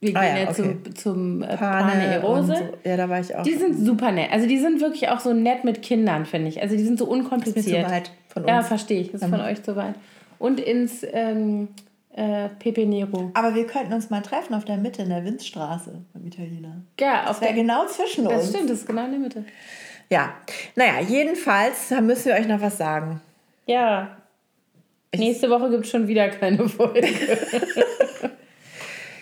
[0.00, 0.54] Wir gehen Ah ja, ja, okay.
[0.54, 2.52] zum, zum äh, Pane, Pane Erose.
[2.52, 2.64] und so.
[2.82, 3.42] Ja, da war ich auch.
[3.42, 4.32] Die sind super nett.
[4.32, 6.62] Also die sind wirklich auch so nett mit Kindern, finde ich.
[6.62, 7.84] Also die sind so ist mir unkompliziert.
[7.86, 8.68] zu weit von Ja, uns.
[8.68, 9.12] verstehe ich.
[9.12, 9.96] Ist von euch zu weit.
[10.38, 11.68] Und ins ähm,
[12.14, 13.30] äh, Pepe Nero.
[13.34, 16.82] Aber wir könnten uns mal treffen auf der Mitte in der Winzstraße beim Italiener.
[16.98, 18.50] Ja, auf Das der, genau zwischen das uns.
[18.50, 19.44] stimmt, das ist genau in der Mitte.
[20.10, 20.34] Ja,
[20.76, 23.20] naja, jedenfalls da müssen wir euch noch was sagen.
[23.66, 24.16] Ja.
[25.16, 27.06] Nächste Woche gibt es schon wieder keine Folge.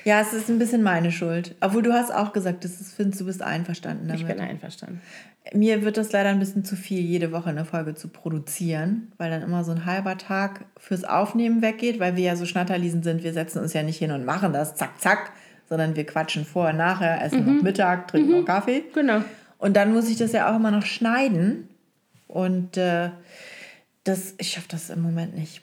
[0.05, 1.55] Ja, es ist ein bisschen meine Schuld.
[1.61, 4.23] Obwohl du hast auch gesagt, das ist, findest, du bist einverstanden damit.
[4.23, 5.01] Ich bin einverstanden.
[5.53, 9.31] Mir wird das leider ein bisschen zu viel, jede Woche eine Folge zu produzieren, weil
[9.31, 13.25] dann immer so ein halber Tag fürs Aufnehmen weggeht, weil wir ja so Schnatterliesen sind.
[13.25, 15.33] Wir setzen uns ja nicht hin und machen das zack, zack,
[15.69, 18.85] sondern wir quatschen vorher, nachher, essen noch Mittag, trinken noch Kaffee.
[18.95, 19.23] Genau.
[19.59, 21.69] Und dann muss ich das ja auch immer noch schneiden.
[22.29, 23.11] Und äh,
[24.05, 25.63] das, ich schaffe das im Moment nicht.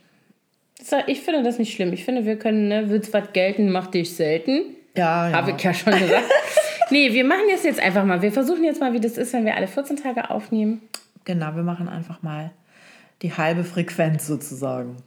[1.08, 1.94] Ich finde das nicht schlimm.
[1.94, 4.76] Ich finde, wir können, ne, wird's was gelten, mach dich selten.
[4.96, 5.36] Ja, ja.
[5.36, 6.26] Habe ich ja schon gesagt.
[6.90, 8.22] nee, wir machen das jetzt einfach mal.
[8.22, 10.82] Wir versuchen jetzt mal, wie das ist, wenn wir alle 14 Tage aufnehmen.
[11.26, 12.52] Genau, wir machen einfach mal
[13.22, 14.98] die halbe Frequenz sozusagen.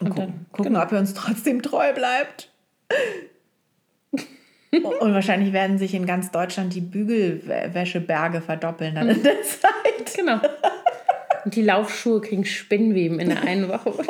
[0.00, 2.50] Und, gucken, dann- gucken ob ihr uns trotzdem treu bleibt.
[5.00, 10.14] Und wahrscheinlich werden sich in ganz Deutschland die Bügelwäscheberge verdoppeln dann in der Zeit.
[10.14, 10.38] Genau.
[11.44, 13.92] Und die Laufschuhe kriegen Spinnweben in der einen Woche.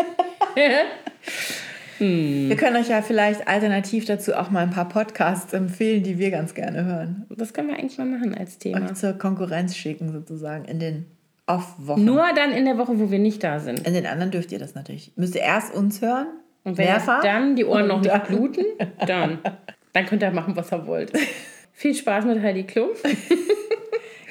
[1.99, 6.30] Wir können euch ja vielleicht alternativ dazu auch mal ein paar Podcasts empfehlen, die wir
[6.30, 7.26] ganz gerne hören.
[7.28, 8.84] Das können wir eigentlich mal machen als Thema.
[8.84, 11.07] Euch zur Konkurrenz schicken sozusagen in den
[11.46, 12.05] Off-Wochen.
[12.05, 13.86] Nur dann in der Woche, wo wir nicht da sind.
[13.86, 15.12] In den anderen dürft ihr das natürlich.
[15.16, 16.28] Müsst ihr erst uns hören.
[16.62, 17.22] Und wenn mehrfach.
[17.22, 18.64] dann die Ohren noch nicht bluten,
[19.07, 19.38] dann,
[19.92, 21.12] dann könnt ihr machen, was ihr wollt.
[21.72, 22.90] Viel Spaß mit Heidi Klum.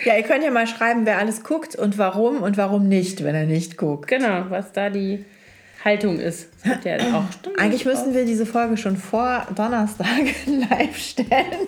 [0.05, 3.35] Ja, ihr könnt ja mal schreiben, wer alles guckt und warum und warum nicht, wenn
[3.35, 4.07] er nicht guckt.
[4.07, 5.25] Genau, was da die
[5.83, 6.47] Haltung ist.
[6.63, 10.07] Das gibt ja auch Stimmt, Eigentlich müssen wir diese Folge schon vor Donnerstag
[10.45, 11.67] live stellen.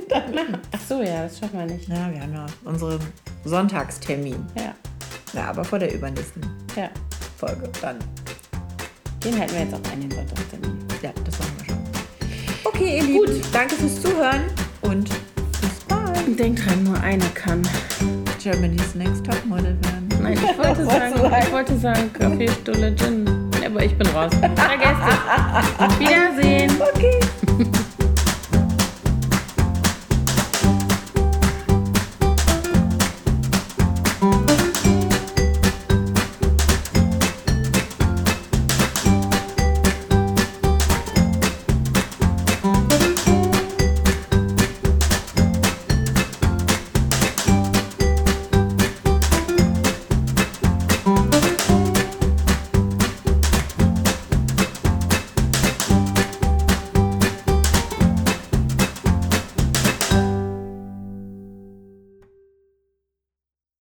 [0.75, 1.87] Ach so, ja, das schaffen wir nicht.
[1.87, 2.99] Ja, wir haben ja unseren
[3.45, 4.45] Sonntagstermin.
[4.55, 4.73] Ja,
[5.33, 6.43] Ja, aber vor der übernächsten
[6.75, 6.89] ja.
[7.37, 7.97] Folge dann.
[9.23, 10.77] Den halten wir jetzt auch ein, den Sonntagstermin.
[11.01, 11.79] Ja, das machen wir schon.
[12.65, 14.43] Okay, ihr Lieben, danke fürs Zuhören
[14.81, 16.39] und bis bald.
[16.39, 17.61] Denkt dran, nur einer kann.
[18.41, 20.09] Germany's Next Topmodel werden.
[20.21, 23.38] Nein, ich wollte sagen, ich wollte sagen Kaffeestulle Gin.
[23.65, 24.31] Aber ich bin raus.
[24.55, 25.99] Vergesst es.
[25.99, 26.71] Wiedersehen.
[26.81, 27.19] Okay.